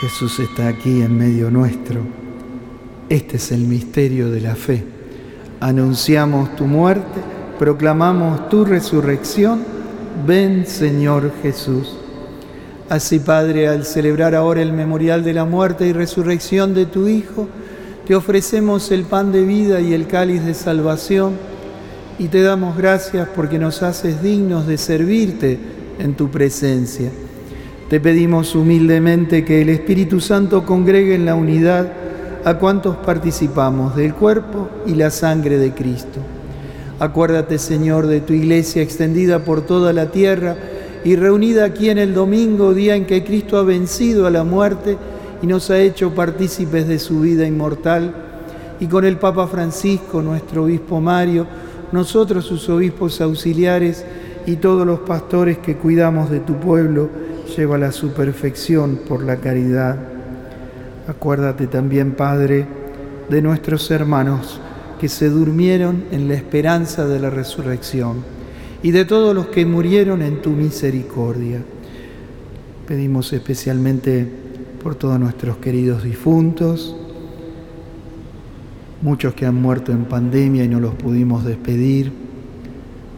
Jesús 0.00 0.38
está 0.38 0.68
aquí 0.68 1.02
en 1.02 1.18
medio 1.18 1.50
nuestro. 1.50 2.00
Este 3.10 3.36
es 3.36 3.52
el 3.52 3.66
misterio 3.66 4.30
de 4.30 4.40
la 4.40 4.54
fe. 4.54 4.82
Anunciamos 5.60 6.56
tu 6.56 6.64
muerte, 6.64 7.20
proclamamos 7.58 8.48
tu 8.48 8.64
resurrección. 8.64 9.62
Ven 10.26 10.66
Señor 10.66 11.30
Jesús. 11.42 11.98
Así 12.88 13.18
Padre, 13.18 13.68
al 13.68 13.84
celebrar 13.84 14.34
ahora 14.34 14.62
el 14.62 14.72
memorial 14.72 15.22
de 15.22 15.34
la 15.34 15.44
muerte 15.44 15.86
y 15.86 15.92
resurrección 15.92 16.72
de 16.72 16.86
tu 16.86 17.06
Hijo, 17.06 17.46
te 18.06 18.14
ofrecemos 18.14 18.90
el 18.92 19.02
pan 19.02 19.32
de 19.32 19.44
vida 19.44 19.82
y 19.82 19.92
el 19.92 20.06
cáliz 20.06 20.46
de 20.46 20.54
salvación 20.54 21.34
y 22.18 22.28
te 22.28 22.40
damos 22.40 22.74
gracias 22.74 23.28
porque 23.36 23.58
nos 23.58 23.82
haces 23.82 24.22
dignos 24.22 24.66
de 24.66 24.78
servirte 24.78 25.58
en 25.98 26.14
tu 26.14 26.30
presencia. 26.30 27.10
Te 27.90 27.98
pedimos 27.98 28.54
humildemente 28.54 29.44
que 29.44 29.62
el 29.62 29.68
Espíritu 29.68 30.20
Santo 30.20 30.64
congregue 30.64 31.16
en 31.16 31.26
la 31.26 31.34
unidad 31.34 31.90
a 32.44 32.54
cuantos 32.54 32.94
participamos 32.98 33.96
del 33.96 34.14
cuerpo 34.14 34.68
y 34.86 34.94
la 34.94 35.10
sangre 35.10 35.58
de 35.58 35.74
Cristo. 35.74 36.20
Acuérdate, 37.00 37.58
Señor, 37.58 38.06
de 38.06 38.20
tu 38.20 38.32
iglesia 38.32 38.80
extendida 38.80 39.40
por 39.40 39.62
toda 39.62 39.92
la 39.92 40.12
tierra 40.12 40.54
y 41.02 41.16
reunida 41.16 41.64
aquí 41.64 41.90
en 41.90 41.98
el 41.98 42.14
domingo, 42.14 42.74
día 42.74 42.94
en 42.94 43.06
que 43.06 43.24
Cristo 43.24 43.58
ha 43.58 43.64
vencido 43.64 44.28
a 44.28 44.30
la 44.30 44.44
muerte 44.44 44.96
y 45.42 45.48
nos 45.48 45.68
ha 45.70 45.80
hecho 45.80 46.14
partícipes 46.14 46.86
de 46.86 47.00
su 47.00 47.18
vida 47.18 47.44
inmortal. 47.44 48.14
Y 48.78 48.86
con 48.86 49.04
el 49.04 49.16
Papa 49.16 49.48
Francisco, 49.48 50.22
nuestro 50.22 50.62
obispo 50.62 51.00
Mario, 51.00 51.44
nosotros 51.90 52.44
sus 52.44 52.68
obispos 52.68 53.20
auxiliares 53.20 54.04
y 54.46 54.54
todos 54.56 54.86
los 54.86 55.00
pastores 55.00 55.58
que 55.58 55.74
cuidamos 55.74 56.30
de 56.30 56.38
tu 56.38 56.54
pueblo, 56.54 57.10
lleva 57.60 57.76
a 57.86 57.92
su 57.92 58.12
perfección 58.12 59.00
por 59.06 59.22
la 59.22 59.36
caridad. 59.36 59.94
Acuérdate 61.06 61.66
también, 61.66 62.12
Padre, 62.12 62.66
de 63.28 63.42
nuestros 63.42 63.90
hermanos 63.90 64.58
que 64.98 65.10
se 65.10 65.28
durmieron 65.28 66.04
en 66.10 66.26
la 66.26 66.34
esperanza 66.36 67.06
de 67.06 67.20
la 67.20 67.28
resurrección 67.28 68.24
y 68.82 68.92
de 68.92 69.04
todos 69.04 69.34
los 69.34 69.48
que 69.48 69.66
murieron 69.66 70.22
en 70.22 70.40
tu 70.40 70.52
misericordia. 70.52 71.60
Pedimos 72.88 73.30
especialmente 73.34 74.26
por 74.82 74.94
todos 74.94 75.20
nuestros 75.20 75.58
queridos 75.58 76.02
difuntos, 76.02 76.96
muchos 79.02 79.34
que 79.34 79.44
han 79.44 79.56
muerto 79.56 79.92
en 79.92 80.06
pandemia 80.06 80.64
y 80.64 80.68
no 80.68 80.80
los 80.80 80.94
pudimos 80.94 81.44
despedir, 81.44 82.10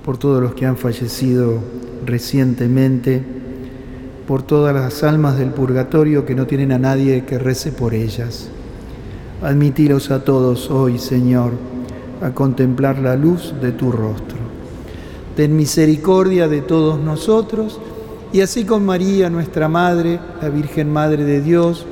por 0.04 0.18
todos 0.18 0.42
los 0.42 0.54
que 0.54 0.66
han 0.66 0.76
fallecido 0.76 1.60
recientemente 2.04 3.31
por 4.26 4.42
todas 4.42 4.74
las 4.74 5.02
almas 5.02 5.38
del 5.38 5.50
purgatorio 5.50 6.24
que 6.24 6.34
no 6.34 6.46
tienen 6.46 6.72
a 6.72 6.78
nadie 6.78 7.24
que 7.24 7.38
rece 7.38 7.72
por 7.72 7.94
ellas. 7.94 8.48
Admitilos 9.42 10.10
a 10.10 10.24
todos 10.24 10.70
hoy, 10.70 10.98
Señor, 10.98 11.52
a 12.22 12.30
contemplar 12.30 12.98
la 12.98 13.16
luz 13.16 13.54
de 13.60 13.72
tu 13.72 13.90
rostro. 13.90 14.38
Ten 15.36 15.56
misericordia 15.56 16.46
de 16.46 16.60
todos 16.60 17.00
nosotros 17.00 17.80
y 18.32 18.40
así 18.40 18.64
con 18.64 18.84
María, 18.86 19.28
nuestra 19.28 19.68
Madre, 19.68 20.20
la 20.40 20.48
Virgen 20.48 20.92
Madre 20.92 21.24
de 21.24 21.40
Dios, 21.40 21.84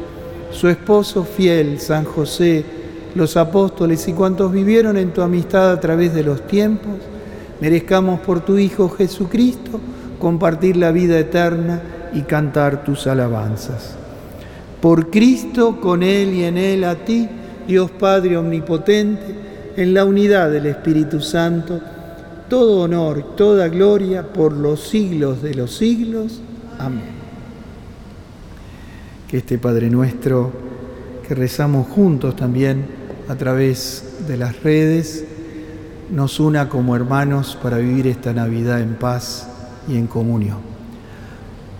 su 0.53 0.69
esposo 0.69 1.25
fiel, 1.25 1.81
San 1.81 2.05
José, 2.05 2.65
los 3.15 3.37
apóstoles 3.37 4.07
y 4.09 4.13
cuantos 4.13 4.53
vivieron 4.53 4.97
en 4.97 5.13
tu 5.13 5.23
amistad 5.23 5.73
a 5.73 5.81
través 5.81 6.15
de 6.15 6.23
los 6.23 6.47
tiempos, 6.47 6.95
merezcamos 7.61 8.21
por 8.21 8.41
tu 8.41 8.57
Hijo 8.57 8.89
Jesucristo 8.89 9.81
compartir 10.21 10.77
la 10.77 10.93
vida 10.93 11.19
eterna 11.19 11.83
y 12.13 12.23
cantar 12.23 12.85
tus 12.85 13.07
alabanzas. 13.07 13.95
Por 14.81 15.11
Cristo, 15.11 15.81
con 15.81 16.03
Él 16.03 16.33
y 16.35 16.45
en 16.45 16.57
Él, 16.57 16.85
a 16.85 16.95
ti, 16.97 17.29
Dios 17.67 17.91
Padre 17.91 18.37
Omnipotente, 18.37 19.35
en 19.77 19.95
la 19.95 20.05
unidad 20.05 20.51
del 20.51 20.67
Espíritu 20.67 21.21
Santo, 21.21 21.81
todo 22.49 22.83
honor 22.83 23.37
toda 23.37 23.69
gloria 23.69 24.25
por 24.25 24.53
los 24.53 24.81
siglos 24.81 25.43
de 25.43 25.55
los 25.55 25.77
siglos. 25.77 26.41
Amén. 26.79 27.21
Que 29.29 29.39
este 29.39 29.59
Padre 29.59 29.89
nuestro, 29.89 30.51
que 31.27 31.35
rezamos 31.35 31.87
juntos 31.87 32.35
también 32.35 32.85
a 33.29 33.37
través 33.37 34.17
de 34.27 34.37
las 34.37 34.63
redes, 34.63 35.25
nos 36.11 36.41
una 36.41 36.69
como 36.69 36.97
hermanos 36.97 37.57
para 37.63 37.79
vivir 37.79 38.09
esta 38.09 38.33
Navidad 38.33 38.81
en 38.81 38.95
paz 38.95 39.49
y 39.87 39.97
en 39.97 40.09
comunión. 40.09 40.70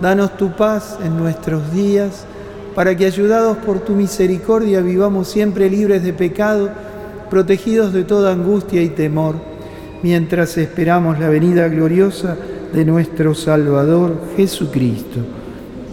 Danos 0.00 0.36
tu 0.36 0.52
paz 0.52 0.98
en 1.02 1.16
nuestros 1.16 1.72
días, 1.72 2.26
para 2.74 2.94
que 2.94 3.06
ayudados 3.06 3.56
por 3.58 3.80
tu 3.80 3.94
misericordia 3.94 4.80
vivamos 4.82 5.28
siempre 5.28 5.70
libres 5.70 6.02
de 6.02 6.12
pecado, 6.12 6.68
protegidos 7.30 7.92
de 7.92 8.04
toda 8.04 8.32
angustia 8.32 8.82
y 8.82 8.90
temor, 8.90 9.36
mientras 10.02 10.58
esperamos 10.58 11.18
la 11.18 11.30
venida 11.30 11.68
gloriosa 11.68 12.36
de 12.72 12.84
nuestro 12.84 13.34
Salvador 13.34 14.20
Jesucristo. 14.36 15.20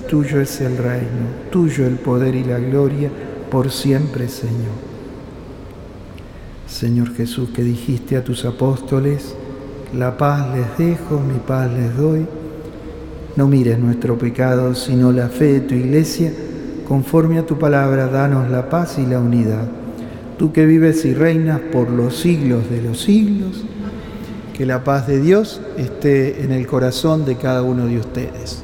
Tuyo 0.09 0.41
es 0.41 0.59
el 0.59 0.77
reino, 0.77 1.47
tuyo 1.49 1.87
el 1.87 1.95
poder 1.95 2.35
y 2.35 2.43
la 2.43 2.59
gloria, 2.59 3.09
por 3.49 3.71
siempre, 3.71 4.27
Señor. 4.27 4.93
Señor 6.67 7.15
Jesús, 7.15 7.49
que 7.55 7.63
dijiste 7.63 8.17
a 8.17 8.23
tus 8.23 8.45
apóstoles, 8.45 9.35
La 9.93 10.17
paz 10.17 10.47
les 10.55 10.77
dejo, 10.77 11.19
mi 11.19 11.37
paz 11.39 11.71
les 11.71 11.95
doy. 11.95 12.25
No 13.35 13.47
mires 13.47 13.79
nuestro 13.79 14.15
pecado, 14.17 14.75
sino 14.75 15.11
la 15.11 15.27
fe 15.27 15.53
de 15.53 15.61
tu 15.61 15.73
iglesia. 15.73 16.31
Conforme 16.87 17.39
a 17.39 17.45
tu 17.45 17.57
palabra, 17.57 18.07
danos 18.07 18.51
la 18.51 18.69
paz 18.69 18.99
y 18.99 19.07
la 19.07 19.19
unidad. 19.19 19.65
Tú 20.37 20.51
que 20.51 20.67
vives 20.67 21.03
y 21.05 21.15
reinas 21.15 21.59
por 21.71 21.89
los 21.89 22.17
siglos 22.17 22.69
de 22.69 22.81
los 22.81 23.01
siglos, 23.01 23.65
que 24.55 24.67
la 24.67 24.83
paz 24.83 25.07
de 25.07 25.19
Dios 25.19 25.61
esté 25.77 26.43
en 26.43 26.51
el 26.51 26.67
corazón 26.67 27.25
de 27.25 27.37
cada 27.37 27.63
uno 27.63 27.87
de 27.87 27.97
ustedes. 27.97 28.61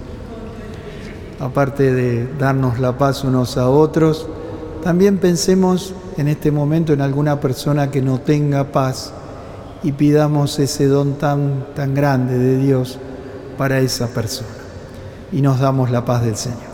Aparte 1.40 1.92
de 1.92 2.28
darnos 2.38 2.80
la 2.80 2.98
paz 2.98 3.24
unos 3.24 3.58
a 3.58 3.70
otros, 3.70 4.28
también 4.84 5.18
pensemos 5.18 5.96
en 6.18 6.28
este 6.28 6.52
momento 6.52 6.94
en 6.94 7.02
alguna 7.02 7.40
persona 7.40 7.90
que 7.90 8.02
no 8.02 8.20
tenga 8.20 8.72
paz 8.72 9.14
y 9.82 9.94
pidamos 9.94 10.60
ese 10.60 10.86
don 10.86 11.14
tan, 11.14 11.66
tan 11.76 11.96
grande 11.96 12.38
de 12.38 12.58
Dios 12.58 13.00
para 13.58 13.80
esa 13.80 14.08
persona. 14.08 14.59
Y 15.32 15.42
nos 15.42 15.60
damos 15.60 15.92
la 15.92 16.06
paz 16.06 16.24
del 16.24 16.36
Señor. 16.36 16.69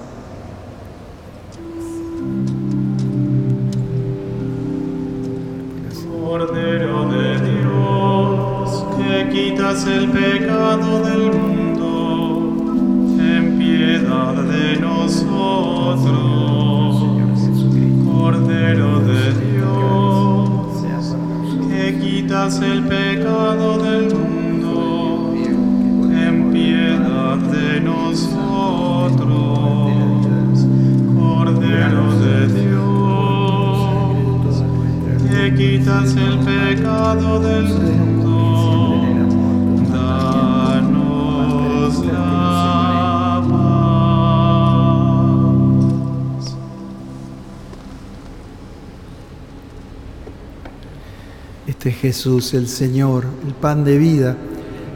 Es 51.86 51.98
Jesús, 51.98 52.56
el 52.56 52.68
Señor, 52.68 53.26
el 53.46 53.54
pan 53.54 53.84
de 53.84 54.00
vida, 54.00 54.36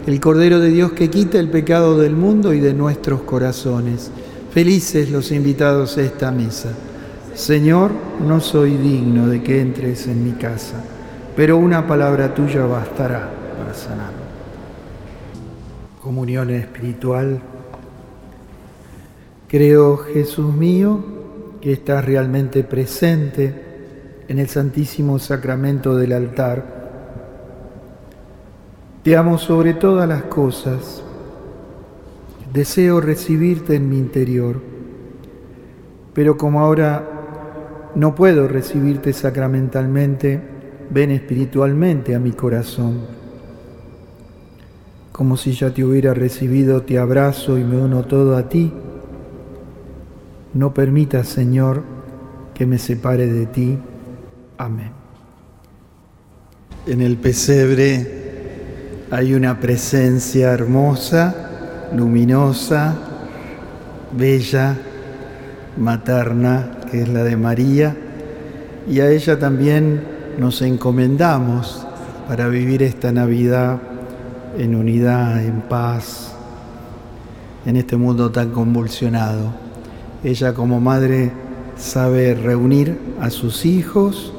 el 0.07 0.19
Cordero 0.19 0.59
de 0.59 0.69
Dios 0.69 0.93
que 0.93 1.11
quita 1.11 1.39
el 1.39 1.47
pecado 1.47 1.99
del 1.99 2.15
mundo 2.15 2.51
y 2.51 2.59
de 2.59 2.73
nuestros 2.73 3.21
corazones. 3.21 4.09
Felices 4.51 5.11
los 5.11 5.31
invitados 5.31 5.99
a 5.99 6.01
esta 6.01 6.31
mesa. 6.31 6.69
Señor, 7.35 7.91
no 8.25 8.39
soy 8.41 8.75
digno 8.75 9.27
de 9.27 9.43
que 9.43 9.61
entres 9.61 10.07
en 10.07 10.23
mi 10.23 10.31
casa, 10.31 10.83
pero 11.35 11.57
una 11.57 11.85
palabra 11.85 12.33
tuya 12.33 12.65
bastará 12.65 13.29
para 13.55 13.73
sanar. 13.75 14.11
Comunión 16.01 16.49
espiritual. 16.49 17.39
Creo, 19.47 19.97
Jesús 19.97 20.51
mío, 20.55 21.03
que 21.61 21.71
estás 21.71 22.03
realmente 22.03 22.63
presente 22.63 23.53
en 24.27 24.39
el 24.39 24.49
Santísimo 24.49 25.19
Sacramento 25.19 25.95
del 25.95 26.13
altar. 26.13 26.78
Te 29.03 29.15
amo 29.15 29.37
sobre 29.37 29.73
todas 29.73 30.09
las 30.09 30.23
cosas. 30.23 31.01
Deseo 32.51 32.99
recibirte 32.99 33.75
en 33.75 33.87
mi 33.87 33.97
interior, 33.97 34.59
pero 36.13 36.37
como 36.37 36.59
ahora 36.59 37.91
no 37.95 38.13
puedo 38.13 38.47
recibirte 38.49 39.13
sacramentalmente, 39.13 40.41
ven 40.89 41.11
espiritualmente 41.11 42.13
a 42.13 42.19
mi 42.19 42.31
corazón. 42.33 42.99
Como 45.13 45.37
si 45.37 45.53
ya 45.53 45.73
te 45.73 45.85
hubiera 45.85 46.13
recibido, 46.13 46.81
te 46.81 46.99
abrazo 46.99 47.57
y 47.57 47.63
me 47.63 47.77
uno 47.77 48.03
todo 48.03 48.35
a 48.35 48.49
ti. 48.49 48.73
No 50.53 50.73
permitas, 50.73 51.29
Señor, 51.29 51.83
que 52.53 52.65
me 52.65 52.77
separe 52.77 53.27
de 53.27 53.45
ti. 53.45 53.77
Amén. 54.57 54.91
En 56.85 57.01
el 57.01 57.15
pesebre 57.17 58.18
hay 59.11 59.33
una 59.33 59.59
presencia 59.59 60.51
hermosa, 60.51 61.33
luminosa, 61.95 62.95
bella, 64.15 64.77
materna, 65.77 66.71
que 66.91 67.01
es 67.01 67.09
la 67.09 67.23
de 67.23 67.35
María, 67.35 67.95
y 68.87 68.99
a 68.99 69.09
ella 69.09 69.39
también 69.39 70.03
nos 70.37 70.61
encomendamos 70.61 71.85
para 72.27 72.47
vivir 72.47 72.83
esta 72.83 73.11
Navidad 73.11 73.79
en 74.57 74.75
unidad, 74.75 75.43
en 75.43 75.61
paz, 75.61 76.33
en 77.65 77.77
este 77.77 77.97
mundo 77.97 78.31
tan 78.31 78.51
convulsionado. 78.51 79.53
Ella 80.23 80.53
como 80.53 80.79
madre 80.79 81.31
sabe 81.77 82.35
reunir 82.35 82.97
a 83.19 83.29
sus 83.29 83.65
hijos 83.65 84.33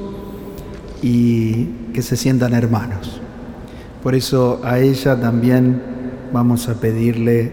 y 1.01 1.65
que 1.93 2.01
se 2.01 2.15
sientan 2.15 2.53
hermanos. 2.53 3.20
Por 4.03 4.15
eso 4.15 4.61
a 4.63 4.79
ella 4.79 5.19
también 5.19 5.79
vamos 6.33 6.67
a 6.69 6.75
pedirle 6.75 7.51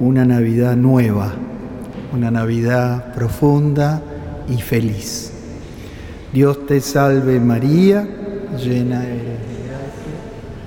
una 0.00 0.24
Navidad 0.24 0.74
nueva, 0.74 1.32
una 2.12 2.30
Navidad 2.30 3.14
profunda 3.14 4.02
y 4.48 4.60
feliz. 4.60 5.32
Dios 6.32 6.66
te 6.66 6.80
salve 6.80 7.38
María, 7.38 8.02
llena 8.58 9.04
eres 9.04 9.22
de 9.22 9.58
gracia, 9.70 10.14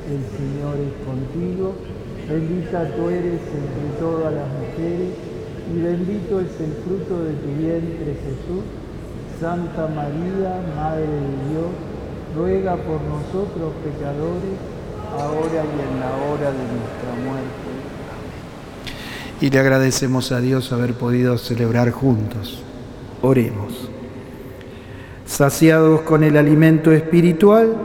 el 0.08 0.24
Señor 0.38 0.78
es 0.80 0.96
contigo, 1.06 1.76
bendita 2.30 2.96
tú 2.96 3.10
eres 3.10 3.42
entre 3.42 4.00
todas 4.00 4.34
las 4.34 4.48
mujeres 4.48 5.10
y 5.76 5.82
bendito 5.82 6.40
es 6.40 6.52
el 6.62 6.72
fruto 6.86 7.24
de 7.24 7.34
tu 7.34 7.60
vientre 7.60 8.16
Jesús. 8.24 8.64
Santa 9.42 9.88
María, 9.88 10.62
Madre 10.76 11.02
de 11.02 11.52
Dios, 11.52 11.70
ruega 12.36 12.76
por 12.76 13.02
nosotros 13.02 13.74
pecadores, 13.84 14.77
ahora 15.14 15.64
y 15.64 15.94
en 15.94 16.00
la 16.00 16.12
hora 16.26 16.52
de 16.52 16.58
nuestra 16.58 17.12
muerte. 17.24 17.68
Y 19.40 19.50
le 19.50 19.60
agradecemos 19.60 20.32
a 20.32 20.42
Dios 20.42 20.72
haber 20.72 20.94
podido 20.94 21.38
celebrar 21.38 21.92
juntos. 21.92 22.64
Oremos. 23.22 23.90
Saciados 25.26 26.02
con 26.02 26.24
el 26.24 26.38
alimento 26.38 26.92
espiritual, 26.92 27.76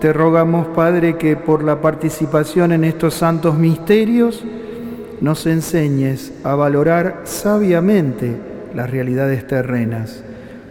te 0.00 0.12
rogamos, 0.12 0.68
Padre, 0.68 1.16
que 1.16 1.36
por 1.36 1.64
la 1.64 1.80
participación 1.80 2.72
en 2.72 2.84
estos 2.84 3.14
santos 3.14 3.56
misterios 3.56 4.44
nos 5.20 5.46
enseñes 5.46 6.32
a 6.44 6.54
valorar 6.54 7.22
sabiamente 7.24 8.36
las 8.74 8.90
realidades 8.90 9.46
terrenas, 9.46 10.22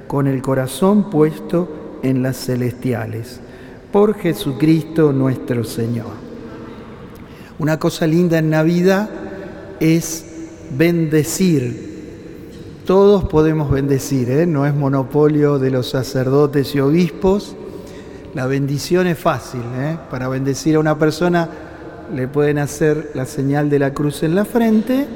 con 0.07 0.27
el 0.27 0.41
corazón 0.41 1.09
puesto 1.09 1.99
en 2.03 2.23
las 2.23 2.37
celestiales. 2.37 3.41
Por 3.91 4.15
Jesucristo 4.15 5.13
nuestro 5.13 5.63
Señor. 5.63 6.11
Una 7.57 7.79
cosa 7.79 8.05
linda 8.05 8.37
en 8.37 8.49
Navidad 8.49 9.09
es 9.79 10.25
bendecir. 10.77 11.87
Todos 12.85 13.23
podemos 13.25 13.71
bendecir, 13.71 14.29
¿eh? 14.29 14.45
no 14.45 14.65
es 14.65 14.75
monopolio 14.75 15.57
de 15.57 15.71
los 15.71 15.89
sacerdotes 15.89 16.75
y 16.75 16.81
obispos. 16.81 17.55
La 18.33 18.45
bendición 18.45 19.07
es 19.07 19.17
fácil. 19.17 19.61
¿eh? 19.77 19.97
Para 20.11 20.27
bendecir 20.27 20.75
a 20.75 20.79
una 20.79 20.99
persona 20.99 21.49
le 22.13 22.27
pueden 22.27 22.59
hacer 22.59 23.11
la 23.13 23.25
señal 23.25 23.69
de 23.69 23.79
la 23.79 23.93
cruz 23.93 24.21
en 24.23 24.35
la 24.35 24.45
frente 24.45 25.07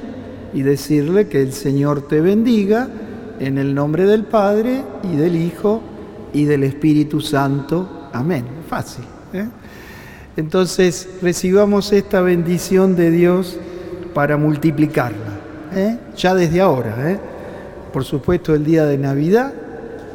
y 0.54 0.62
decirle 0.62 1.28
que 1.28 1.42
el 1.42 1.54
Señor 1.54 2.08
te 2.08 2.22
bendiga 2.22 2.88
en 3.40 3.58
el 3.58 3.76
nombre 3.76 4.06
del 4.06 4.24
Padre 4.24 4.84
y 5.04 5.16
del 5.16 5.36
Hijo 5.36 5.82
y 6.34 6.46
del 6.46 6.64
Espíritu 6.64 7.22
Santo. 7.22 8.01
Amén. 8.14 8.46
Fácil. 8.70 9.06
¿eh? 9.34 9.46
Entonces 10.38 11.10
recibamos 11.22 11.92
esta 11.92 12.22
bendición 12.22 12.96
de 12.96 13.12
Dios 13.12 13.58
para 14.14 14.38
multiplicarla, 14.38 15.40
¿eh? 15.76 15.98
ya 16.16 16.34
desde 16.34 16.62
ahora. 16.62 17.12
¿eh? 17.12 17.20
Por 17.92 18.06
supuesto 18.06 18.54
el 18.56 18.64
día 18.64 18.86
de 18.86 18.98
Navidad, 18.98 19.54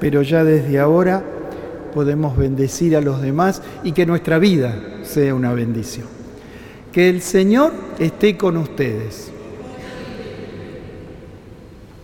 pero 0.01 0.23
ya 0.23 0.45
desde 0.45 0.79
ahora 0.79 1.23
podemos 1.95 2.37
bendecir 2.37 2.97
a 2.97 3.01
los 3.01 3.21
demás 3.23 3.63
y 3.83 3.93
que 3.93 4.07
nuestra 4.07 4.39
vida 4.39 4.75
sea 5.03 5.35
una 5.35 5.53
bendición. 5.53 6.07
Que 6.93 7.11
el 7.11 7.21
Señor 7.21 7.73
esté 7.99 8.37
con 8.37 8.57
ustedes. 8.57 9.31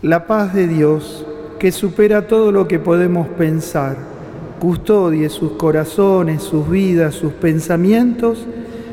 La 0.02 0.26
paz 0.26 0.52
de 0.52 0.66
Dios, 0.66 1.24
que 1.58 1.72
supera 1.72 2.26
todo 2.26 2.52
lo 2.52 2.68
que 2.68 2.78
podemos 2.78 3.28
pensar, 3.28 4.11
custodie 4.62 5.28
sus 5.28 5.54
corazones, 5.54 6.40
sus 6.40 6.70
vidas, 6.70 7.16
sus 7.16 7.32
pensamientos 7.32 8.46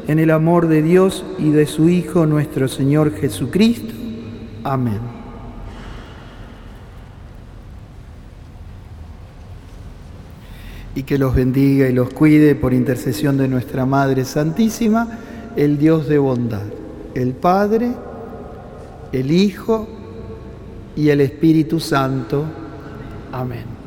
en 0.07 0.17
el 0.17 0.31
amor 0.31 0.67
de 0.67 0.81
Dios 0.81 1.23
y 1.37 1.51
de 1.51 1.67
su 1.67 1.89
Hijo 1.89 2.25
nuestro 2.25 2.67
Señor 2.67 3.13
Jesucristo. 3.13 3.93
Amén. 4.63 4.97
Y 10.95 11.03
que 11.03 11.19
los 11.19 11.35
bendiga 11.35 11.87
y 11.87 11.93
los 11.93 12.09
cuide 12.15 12.55
por 12.55 12.73
intercesión 12.73 13.37
de 13.37 13.47
nuestra 13.47 13.85
Madre 13.85 14.25
Santísima, 14.25 15.19
el 15.55 15.77
Dios 15.77 16.09
de 16.09 16.17
bondad, 16.17 16.65
el 17.13 17.33
Padre, 17.33 17.91
el 19.11 19.29
Hijo 19.29 19.87
y 20.95 21.09
el 21.09 21.21
Espíritu 21.21 21.79
Santo. 21.79 22.43
Amén. 23.31 23.78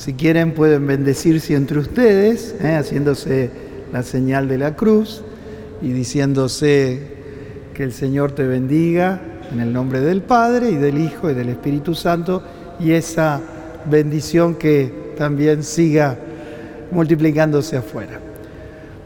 Si 0.00 0.14
quieren 0.14 0.54
pueden 0.54 0.86
bendecirse 0.86 1.54
entre 1.54 1.78
ustedes, 1.78 2.54
¿eh? 2.62 2.74
haciéndose 2.74 3.50
la 3.92 4.02
señal 4.02 4.48
de 4.48 4.56
la 4.56 4.74
cruz 4.74 5.22
y 5.82 5.92
diciéndose 5.92 7.02
que 7.74 7.82
el 7.82 7.92
Señor 7.92 8.32
te 8.32 8.46
bendiga 8.46 9.20
en 9.52 9.60
el 9.60 9.74
nombre 9.74 10.00
del 10.00 10.22
Padre 10.22 10.70
y 10.70 10.76
del 10.76 10.96
Hijo 10.96 11.30
y 11.30 11.34
del 11.34 11.50
Espíritu 11.50 11.94
Santo 11.94 12.42
y 12.80 12.92
esa 12.92 13.42
bendición 13.90 14.54
que 14.54 15.12
también 15.18 15.62
siga 15.62 16.16
multiplicándose 16.90 17.76
afuera. 17.76 18.20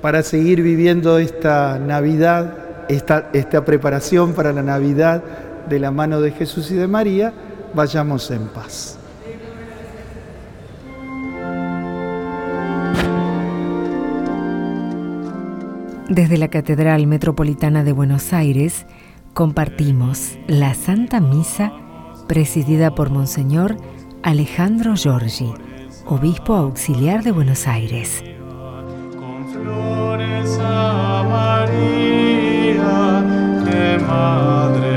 Para 0.01 0.23
seguir 0.23 0.63
viviendo 0.63 1.19
esta 1.19 1.77
Navidad, 1.77 2.87
esta, 2.89 3.31
esta 3.33 3.65
preparación 3.65 4.33
para 4.33 4.53
la 4.53 4.63
Navidad 4.63 5.25
de 5.69 5.81
la 5.81 5.91
mano 5.91 6.21
de 6.21 6.31
Jesús 6.31 6.71
y 6.71 6.75
de 6.75 6.87
María, 6.87 7.33
vayamos 7.75 8.31
en 8.31 8.47
paz. 8.47 9.01
Desde 16.09 16.37
la 16.37 16.49
Catedral 16.49 17.07
Metropolitana 17.07 17.83
de 17.83 17.93
Buenos 17.93 18.35
Aires 18.35 18.85
compartimos 19.33 20.39
la 20.47 20.75
Santa 20.75 21.19
Misa 21.19 21.73
presidida 22.29 22.95
por 22.95 23.11
Monseñor 23.11 23.79
Alejandro 24.23 24.97
Giorgi, 24.97 25.53
obispo 26.07 26.55
auxiliar 26.55 27.25
de 27.25 27.33
Buenos 27.33 27.67
Aires. 27.67 28.23
Con 29.19 29.49
flores 29.49 30.59
María 31.31 32.03
de 33.65 33.99
Madre. 34.07 34.94